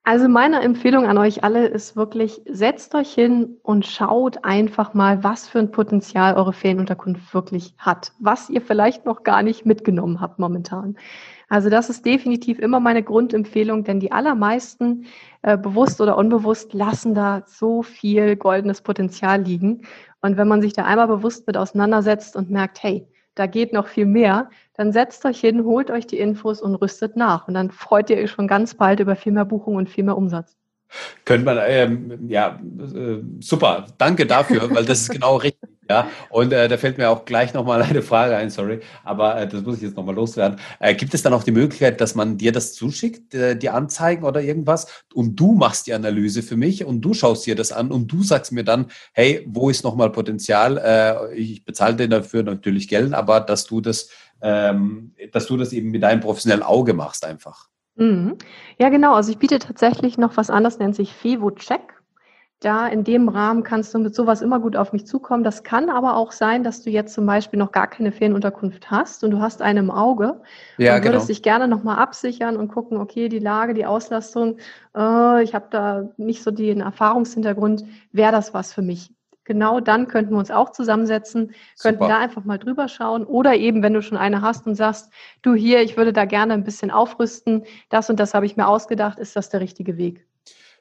Also 0.09 0.27
meine 0.27 0.63
Empfehlung 0.63 1.07
an 1.07 1.19
euch 1.19 1.45
alle 1.45 1.67
ist 1.67 1.95
wirklich, 1.95 2.41
setzt 2.49 2.95
euch 2.95 3.13
hin 3.13 3.59
und 3.63 3.85
schaut 3.85 4.43
einfach 4.43 4.95
mal, 4.95 5.23
was 5.23 5.47
für 5.47 5.59
ein 5.59 5.71
Potenzial 5.71 6.35
eure 6.35 6.55
Ferienunterkunft 6.55 7.35
wirklich 7.35 7.75
hat, 7.77 8.13
was 8.19 8.49
ihr 8.49 8.63
vielleicht 8.63 9.05
noch 9.05 9.23
gar 9.23 9.43
nicht 9.43 9.67
mitgenommen 9.67 10.23
habt 10.23 10.39
momentan. 10.39 10.97
Also 11.51 11.69
das 11.69 11.91
ist 11.91 12.07
definitiv 12.07 12.59
immer 12.59 12.81
meine 12.81 13.03
Grundempfehlung, 13.03 13.85
denn 13.85 14.01
die 14.01 14.11
allermeisten, 14.11 15.05
äh, 15.43 15.59
bewusst 15.59 16.01
oder 16.01 16.17
unbewusst, 16.17 16.73
lassen 16.73 17.15
da 17.15 17.43
so 17.45 17.83
viel 17.83 18.37
goldenes 18.37 18.81
Potenzial 18.81 19.43
liegen. 19.43 19.83
Und 20.23 20.39
wenn 20.39 20.49
man 20.49 20.63
sich 20.63 20.73
da 20.73 20.87
einmal 20.87 21.09
bewusst 21.09 21.47
mit 21.47 21.59
auseinandersetzt 21.59 22.35
und 22.35 22.49
merkt, 22.49 22.83
hey, 22.83 23.07
da 23.39 23.47
geht 23.47 23.73
noch 23.73 23.87
viel 23.89 24.07
mehr, 24.07 24.51
dann 24.75 24.93
setzt 24.93 25.25
euch 25.25 25.41
hin, 25.41 25.65
holt 25.65 25.91
euch 25.91 26.07
die 26.07 26.19
Infos 26.19 26.61
und 26.61 26.75
rüstet 26.75 27.17
nach. 27.17 27.49
Und 27.49 27.55
dann 27.55 27.71
freut 27.71 28.11
ihr 28.11 28.19
euch 28.19 28.31
schon 28.31 28.49
ganz 28.49 28.75
bald 28.75 29.01
über 29.01 29.17
viel 29.17 29.33
mehr 29.33 29.45
Buchungen 29.45 29.79
und 29.79 29.89
viel 29.89 30.05
mehr 30.05 30.17
Umsatz. 30.17 30.57
Könnte 31.25 31.45
man, 31.45 31.59
ähm, 31.67 32.29
ja, 32.29 32.61
äh, 32.95 33.19
super, 33.41 33.87
danke 33.99 34.27
dafür, 34.27 34.75
weil 34.75 34.85
das 34.85 35.03
ist 35.03 35.11
genau 35.11 35.37
richtig. 35.37 35.71
Ja, 35.91 36.07
und 36.29 36.53
äh, 36.53 36.69
da 36.69 36.77
fällt 36.77 36.99
mir 36.99 37.09
auch 37.09 37.25
gleich 37.25 37.55
nochmal 37.55 37.81
eine 37.81 38.03
Frage 38.03 38.37
ein, 38.37 38.51
sorry, 38.51 38.81
aber 39.05 39.41
äh, 39.41 39.49
das 39.49 39.63
muss 39.63 39.77
ich 39.77 39.83
jetzt 39.83 39.97
nochmal 39.97 40.15
loswerden. 40.15 40.59
Äh, 40.81 40.95
gibt 40.95 41.15
es 41.15 41.23
dann 41.23 41.33
auch 41.33 41.45
die 41.45 41.51
Möglichkeit, 41.51 42.01
dass 42.03 42.15
man 42.15 42.37
dir 42.37 42.53
das 42.53 42.75
zuschickt, 42.75 43.35
äh, 43.35 43.57
die 43.57 43.71
Anzeigen 43.71 44.25
oder 44.25 44.43
irgendwas, 44.43 44.87
und 45.15 45.37
du 45.37 45.53
machst 45.53 45.87
die 45.87 45.95
Analyse 45.95 46.43
für 46.43 46.57
mich 46.57 46.85
und 46.85 47.01
du 47.01 47.15
schaust 47.15 47.47
dir 47.47 47.55
das 47.55 47.73
an 47.73 47.91
und 47.91 48.09
du 48.09 48.23
sagst 48.23 48.53
mir 48.53 48.65
dann, 48.65 48.91
hey, 49.13 49.47
wo 49.49 49.71
ist 49.71 49.83
nochmal 49.83 50.13
Potenzial? 50.13 50.77
Äh, 50.77 51.35
ich 51.35 51.65
bezahle 51.65 51.97
dir 51.97 52.09
dafür 52.09 52.43
natürlich 52.43 52.87
Geld, 52.89 53.15
aber 53.15 53.41
dass 53.41 53.65
du 53.65 53.81
das, 53.81 54.11
ähm, 54.43 55.15
dass 55.33 55.47
du 55.47 55.57
das 55.57 55.73
eben 55.73 55.91
mit 55.91 56.03
deinem 56.03 56.21
professionellen 56.21 56.63
Auge 56.63 56.93
machst 56.93 57.25
einfach. 57.25 57.69
Mhm. 57.99 58.37
Ja, 58.79 58.89
genau. 58.89 59.15
Also 59.15 59.31
ich 59.33 59.39
biete 59.39 59.59
tatsächlich 59.59 60.19
noch 60.19 60.37
was 60.37 60.51
anderes, 60.51 60.79
nennt 60.79 60.95
sich 60.95 61.13
FevoCheck. 61.13 61.95
Da 62.61 62.89
in 62.89 63.05
dem 63.05 63.29
Rahmen 63.29 63.63
kannst 63.63 63.95
du 63.95 64.01
mit 64.01 64.17
sowas 64.17 64.43
immer 64.43 64.59
gut 64.59 64.77
auf 64.77 64.93
mich 64.93 65.07
zukommen. 65.07 65.45
Das 65.45 65.63
kann 65.63 65.91
aber 65.91 66.17
auch 66.17 66.33
sein, 66.33 66.65
dass 66.65 66.83
du 66.83 66.91
jetzt 66.91 67.15
zum 67.15 67.25
Beispiel 67.25 67.59
noch 67.59 67.71
gar 67.71 67.87
keine 67.87 68.11
Ferienunterkunft 68.11 68.91
hast 68.91 69.23
und 69.23 69.31
du 69.31 69.41
hast 69.41 69.63
eine 69.63 69.79
im 69.79 69.93
Auge 69.93 70.41
ja, 70.77 70.97
und 70.97 71.05
würdest 71.05 71.27
genau. 71.27 71.27
dich 71.27 71.43
gerne 71.43 71.69
nochmal 71.69 71.99
absichern 71.99 72.57
und 72.57 72.69
gucken, 72.69 72.99
okay, 72.99 73.29
die 73.29 73.39
Lage, 73.39 73.75
die 73.75 73.87
Auslastung, 73.87 74.59
äh, 74.97 75.43
ich 75.45 75.55
habe 75.55 75.67
da 75.71 76.09
nicht 76.17 76.43
so 76.43 76.51
den 76.51 76.81
Erfahrungshintergrund, 76.81 77.85
wäre 78.11 78.33
das 78.33 78.55
was 78.55 78.73
für 78.73 78.83
mich? 78.83 79.13
Genau 79.49 79.81
dann 79.81 80.09
könnten 80.09 80.33
wir 80.33 80.39
uns 80.39 80.51
auch 80.51 80.73
zusammensetzen, 80.73 81.55
könnten 81.81 82.03
Super. 82.03 82.09
da 82.09 82.19
einfach 82.19 82.45
mal 82.45 82.59
drüber 82.59 82.87
schauen. 82.87 83.25
Oder 83.25 83.55
eben, 83.57 83.83
wenn 83.83 83.95
du 83.95 84.03
schon 84.03 84.19
eine 84.19 84.43
hast 84.43 84.67
und 84.67 84.75
sagst, 84.75 85.11
du 85.41 85.55
hier, 85.55 85.81
ich 85.81 85.97
würde 85.97 86.13
da 86.13 86.27
gerne 86.27 86.53
ein 86.53 86.65
bisschen 86.65 86.91
aufrüsten, 86.91 87.65
das 87.89 88.11
und 88.11 88.21
das 88.21 88.35
habe 88.35 88.45
ich 88.45 88.59
mir 88.59 88.69
ausgedacht, 88.69 89.19
ist 89.19 89.37
das 89.37 89.49
der 89.49 89.61
richtige 89.61 89.97
Weg? 89.97 90.27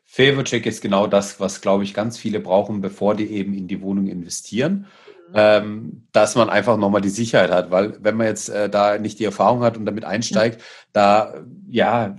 Favorcheck 0.04 0.66
ist 0.66 0.82
genau 0.82 1.08
das, 1.08 1.40
was, 1.40 1.62
glaube 1.62 1.86
ich, 1.86 1.94
ganz 1.94 2.18
viele 2.18 2.42
brauchen, 2.42 2.82
bevor 2.82 3.16
die 3.16 3.32
eben 3.32 3.54
in 3.54 3.70
die 3.70 3.82
Wohnung 3.82 4.08
investieren. 4.08 4.88
Mhm. 5.30 5.34
Ähm, 5.34 6.08
dass 6.12 6.36
man 6.36 6.50
einfach 6.50 6.76
nochmal 6.76 7.02
die 7.02 7.08
Sicherheit 7.08 7.52
hat, 7.52 7.72
weil 7.72 7.98
wenn 8.02 8.18
man 8.18 8.28
jetzt 8.28 8.50
äh, 8.50 8.70
da 8.70 8.98
nicht 8.98 9.20
die 9.20 9.26
Erfahrung 9.26 9.62
hat 9.64 9.78
und 9.78 9.86
damit 9.86 10.04
einsteigt, 10.04 10.60
ja. 10.60 10.66
da 10.92 11.34
ja, 11.70 12.18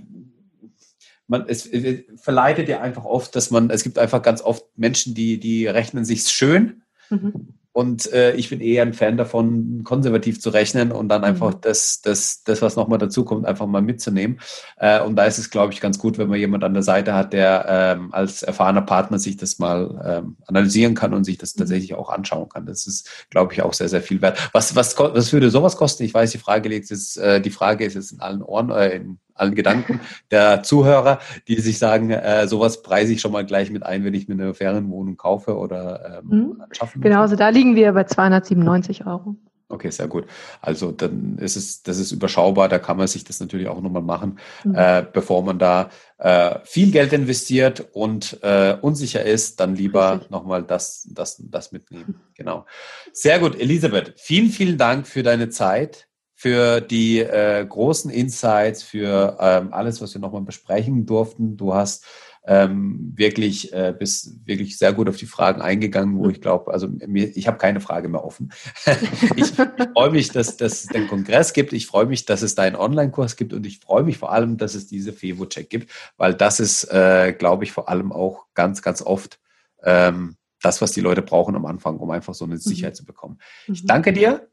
man, 1.29 1.45
es, 1.47 1.65
es 1.65 2.03
verleitet 2.15 2.67
ja 2.67 2.81
einfach 2.81 3.05
oft, 3.05 3.35
dass 3.35 3.51
man, 3.51 3.69
es 3.69 3.83
gibt 3.83 3.97
einfach 3.97 4.21
ganz 4.21 4.41
oft 4.41 4.65
Menschen, 4.75 5.13
die, 5.13 5.39
die 5.39 5.67
rechnen 5.67 6.05
sich 6.05 6.23
schön 6.23 6.81
mhm. 7.09 7.53
Und 7.71 8.11
äh, 8.11 8.33
ich 8.33 8.49
bin 8.49 8.61
eher 8.61 8.81
ein 8.81 8.93
Fan 8.93 9.15
davon, 9.15 9.83
konservativ 9.85 10.41
zu 10.41 10.49
rechnen 10.49 10.91
und 10.91 11.07
dann 11.07 11.23
einfach 11.23 11.53
mhm. 11.53 11.61
das, 11.61 12.01
das, 12.01 12.43
das, 12.43 12.61
was 12.61 12.75
nochmal 12.75 12.97
dazukommt, 12.97 13.45
einfach 13.45 13.67
mal 13.67 13.81
mitzunehmen. 13.81 14.39
Äh, 14.77 15.01
und 15.01 15.15
da 15.15 15.25
ist 15.25 15.37
es, 15.37 15.51
glaube 15.51 15.71
ich, 15.71 15.79
ganz 15.79 15.99
gut, 15.99 16.17
wenn 16.17 16.27
man 16.27 16.39
jemand 16.39 16.63
an 16.63 16.73
der 16.73 16.83
Seite 16.83 17.13
hat, 17.13 17.31
der 17.31 17.65
ähm, 17.69 18.11
als 18.11 18.41
erfahrener 18.41 18.81
Partner 18.81 19.19
sich 19.19 19.37
das 19.37 19.59
mal 19.59 20.01
ähm, 20.03 20.35
analysieren 20.47 20.95
kann 20.95 21.13
und 21.13 21.23
sich 21.23 21.37
das 21.37 21.55
mhm. 21.55 21.59
tatsächlich 21.59 21.93
auch 21.93 22.09
anschauen 22.09 22.49
kann. 22.49 22.65
Das 22.65 22.87
ist, 22.87 23.27
glaube 23.29 23.53
ich, 23.53 23.61
auch 23.61 23.73
sehr, 23.73 23.87
sehr 23.87 24.01
viel 24.01 24.21
wert. 24.21 24.49
Was, 24.51 24.75
was, 24.75 24.97
was 24.97 25.31
würde 25.31 25.51
sowas 25.51 25.77
kosten? 25.77 26.03
Ich 26.03 26.13
weiß, 26.13 26.31
die 26.31 26.37
Frage 26.39 26.69
liegt 26.69 26.89
jetzt, 26.89 27.17
äh, 27.17 27.39
die 27.39 27.51
Frage 27.51 27.85
ist 27.85 27.93
jetzt 27.93 28.11
in 28.11 28.19
allen 28.19 28.41
Ohren, 28.41 28.71
äh, 28.71 28.95
in 28.95 29.19
allen 29.39 29.55
Gedanken 29.55 29.99
der 30.31 30.63
Zuhörer, 30.63 31.19
die 31.47 31.59
sich 31.59 31.79
sagen, 31.79 32.11
äh, 32.11 32.47
sowas 32.47 32.81
preise 32.81 33.13
ich 33.13 33.21
schon 33.21 33.31
mal 33.31 33.45
gleich 33.45 33.71
mit 33.71 33.83
ein, 33.83 34.03
wenn 34.03 34.13
ich 34.13 34.27
mir 34.27 34.35
eine 34.35 34.53
Ferienwohnung 34.53 35.17
kaufe 35.17 35.57
oder 35.57 36.21
ähm, 36.23 36.37
mhm. 36.37 36.61
anschaffen 36.61 37.01
Genau, 37.01 37.21
also 37.21 37.35
da 37.35 37.49
liegen 37.49 37.75
wir 37.75 37.91
bei 37.93 38.03
297 38.03 39.05
Euro. 39.05 39.35
Okay, 39.71 39.91
sehr 39.91 40.07
gut. 40.07 40.25
Also 40.61 40.91
dann 40.91 41.37
ist 41.37 41.55
es, 41.55 41.83
das 41.83 41.99
ist 41.99 42.11
überschaubar, 42.11 42.69
da 42.69 42.79
kann 42.79 42.97
man 42.97 43.05
sich 43.05 43.23
das 43.23 43.39
natürlich 43.39 43.67
auch 43.67 43.81
nochmal 43.81 44.01
machen, 44.01 44.39
mhm. 44.63 44.73
äh, 44.73 45.05
bevor 45.13 45.43
man 45.43 45.59
da 45.59 45.89
äh, 46.17 46.57
viel 46.63 46.89
Geld 46.89 47.13
investiert 47.13 47.85
und 47.93 48.39
äh, 48.41 48.75
unsicher 48.81 49.23
ist, 49.23 49.59
dann 49.59 49.75
lieber 49.75 50.21
nochmal 50.29 50.63
das, 50.63 51.07
das, 51.11 51.39
das 51.51 51.71
mitnehmen. 51.71 52.19
Genau. 52.33 52.65
Sehr 53.13 53.37
gut, 53.37 53.59
Elisabeth, 53.59 54.13
vielen, 54.17 54.49
vielen 54.49 54.77
Dank 54.77 55.05
für 55.05 55.21
deine 55.21 55.49
Zeit, 55.49 56.08
für 56.39 56.79
die 56.79 57.19
äh, 57.19 57.65
großen 57.67 58.09
Insights, 58.09 58.81
für 58.81 59.35
ähm, 59.41 59.73
alles, 59.73 60.01
was 60.01 60.13
wir 60.13 60.21
nochmal 60.21 60.43
besprechen 60.43 61.05
durften. 61.05 61.57
Du 61.57 61.73
hast 61.73 62.05
ähm, 62.45 63.11
wirklich 63.13 63.73
äh, 63.73 63.93
bist 63.93 64.47
wirklich 64.47 64.77
sehr 64.77 64.93
gut 64.93 65.09
auf 65.09 65.17
die 65.17 65.25
Fragen 65.25 65.61
eingegangen, 65.61 66.17
wo 66.17 66.29
ich 66.29 66.39
glaube, 66.39 66.71
also 66.71 66.87
mir, 66.87 67.35
ich 67.35 67.45
habe 67.49 67.57
keine 67.57 67.81
Frage 67.81 68.07
mehr 68.07 68.23
offen. 68.23 68.53
ich, 69.35 69.47
freue 69.47 70.11
mich, 70.11 70.31
dass, 70.31 70.55
dass 70.55 70.85
es 70.85 70.87
den 70.87 71.09
Kongress 71.09 71.51
gibt. 71.51 71.73
Ich 71.73 71.87
freue 71.87 72.05
mich, 72.05 72.23
dass 72.23 72.41
es 72.41 72.55
da 72.55 72.63
einen 72.63 72.77
Online-Kurs 72.77 73.35
gibt 73.35 73.51
und 73.51 73.65
ich 73.65 73.79
freue 73.79 74.03
mich 74.03 74.17
vor 74.17 74.31
allem, 74.31 74.55
dass 74.55 74.75
es 74.75 74.87
diese 74.87 75.11
FEVO-Check 75.11 75.69
gibt, 75.69 75.91
weil 76.15 76.33
das 76.33 76.61
ist, 76.61 76.85
äh, 76.85 77.33
glaube 77.37 77.65
ich, 77.65 77.73
vor 77.73 77.89
allem 77.89 78.13
auch 78.13 78.45
ganz, 78.53 78.81
ganz 78.81 79.01
oft 79.01 79.41
ähm, 79.83 80.37
das, 80.61 80.81
was 80.81 80.93
die 80.93 81.01
Leute 81.01 81.21
brauchen 81.21 81.57
am 81.57 81.65
Anfang, 81.65 81.97
um 81.97 82.09
einfach 82.11 82.33
so 82.33 82.45
eine 82.45 82.53
mhm. 82.53 82.59
Sicherheit 82.59 82.95
zu 82.95 83.03
bekommen. 83.03 83.39
Ich 83.67 83.83
mhm. 83.83 83.87
danke 83.87 84.13
dir 84.13 84.47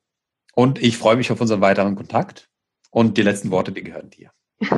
und 0.56 0.82
ich 0.82 0.96
freue 0.96 1.16
mich 1.16 1.30
auf 1.30 1.40
unseren 1.40 1.60
weiteren 1.60 1.96
Kontakt. 1.96 2.48
Und 2.90 3.18
die 3.18 3.22
letzten 3.22 3.50
Worte, 3.50 3.72
die 3.72 3.84
gehören 3.84 4.08
dir. 4.08 4.30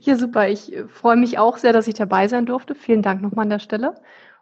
ja, 0.00 0.16
super. 0.16 0.48
Ich 0.48 0.70
äh, 0.70 0.86
freue 0.86 1.16
mich 1.16 1.38
auch 1.38 1.56
sehr, 1.56 1.72
dass 1.72 1.88
ich 1.88 1.94
dabei 1.94 2.28
sein 2.28 2.44
durfte. 2.44 2.74
Vielen 2.74 3.00
Dank 3.00 3.22
nochmal 3.22 3.44
an 3.44 3.50
der 3.50 3.58
Stelle. 3.58 3.94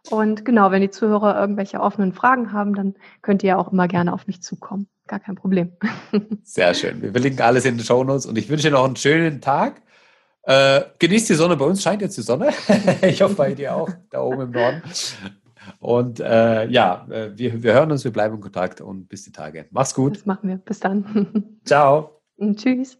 Und 0.09 0.43
genau, 0.43 0.69
wenn 0.71 0.81
die 0.81 0.89
Zuhörer 0.89 1.39
irgendwelche 1.39 1.79
offenen 1.79 2.11
Fragen 2.11 2.51
haben, 2.51 2.75
dann 2.75 2.95
könnt 3.21 3.43
ihr 3.43 3.49
ja 3.49 3.57
auch 3.57 3.71
immer 3.71 3.87
gerne 3.87 4.11
auf 4.11 4.27
mich 4.27 4.43
zukommen. 4.43 4.89
Gar 5.07 5.21
kein 5.21 5.35
Problem. 5.35 5.71
Sehr 6.43 6.73
schön. 6.73 7.01
Wir 7.01 7.11
verlinken 7.11 7.41
alles 7.41 7.63
in 7.63 7.77
den 7.77 7.85
Show 7.85 8.03
Notes 8.03 8.25
und 8.25 8.37
ich 8.37 8.49
wünsche 8.49 8.67
dir 8.67 8.73
noch 8.73 8.83
einen 8.83 8.97
schönen 8.97 9.39
Tag. 9.39 9.81
Äh, 10.43 10.81
genießt 10.99 11.29
die 11.29 11.35
Sonne. 11.35 11.55
Bei 11.55 11.65
uns 11.65 11.81
scheint 11.81 12.01
jetzt 12.01 12.17
die 12.17 12.23
Sonne. 12.23 12.49
ich 13.03 13.21
hoffe 13.21 13.35
bei 13.35 13.53
dir 13.53 13.73
auch, 13.73 13.89
da 14.09 14.21
oben 14.21 14.41
im 14.41 14.51
Norden. 14.51 14.81
Und 15.79 16.19
äh, 16.19 16.67
ja, 16.67 17.07
äh, 17.09 17.31
wir, 17.35 17.63
wir 17.63 17.73
hören 17.73 17.91
uns, 17.91 18.03
wir 18.03 18.11
bleiben 18.11 18.35
in 18.35 18.41
Kontakt 18.41 18.81
und 18.81 19.07
bis 19.07 19.23
die 19.23 19.31
Tage. 19.31 19.65
Mach's 19.71 19.93
gut. 19.93 20.17
Das 20.17 20.25
machen 20.25 20.49
wir. 20.49 20.57
Bis 20.57 20.79
dann. 20.79 21.59
Ciao. 21.65 22.21
Und 22.37 22.59
tschüss. 22.59 22.97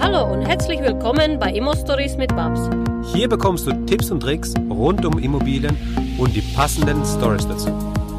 Hallo 0.00 0.32
und 0.32 0.42
herzlich 0.42 0.80
willkommen 0.80 1.38
bei 1.38 1.52
Immo 1.52 1.74
Stories 1.74 2.16
mit 2.16 2.34
Babs. 2.34 2.68
Hier 3.12 3.28
bekommst 3.28 3.66
du 3.66 3.72
Tipps 3.86 4.10
und 4.10 4.20
Tricks 4.20 4.54
rund 4.68 5.04
um 5.04 5.18
Immobilien 5.18 5.76
und 6.18 6.34
die 6.34 6.42
passenden 6.54 7.04
Stories 7.04 7.46
dazu. 7.46 7.70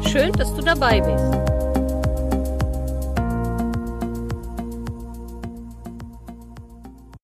Schön, 0.08 0.32
dass 0.32 0.54
du 0.54 0.62
dabei 0.62 1.00
bist. 1.00 1.55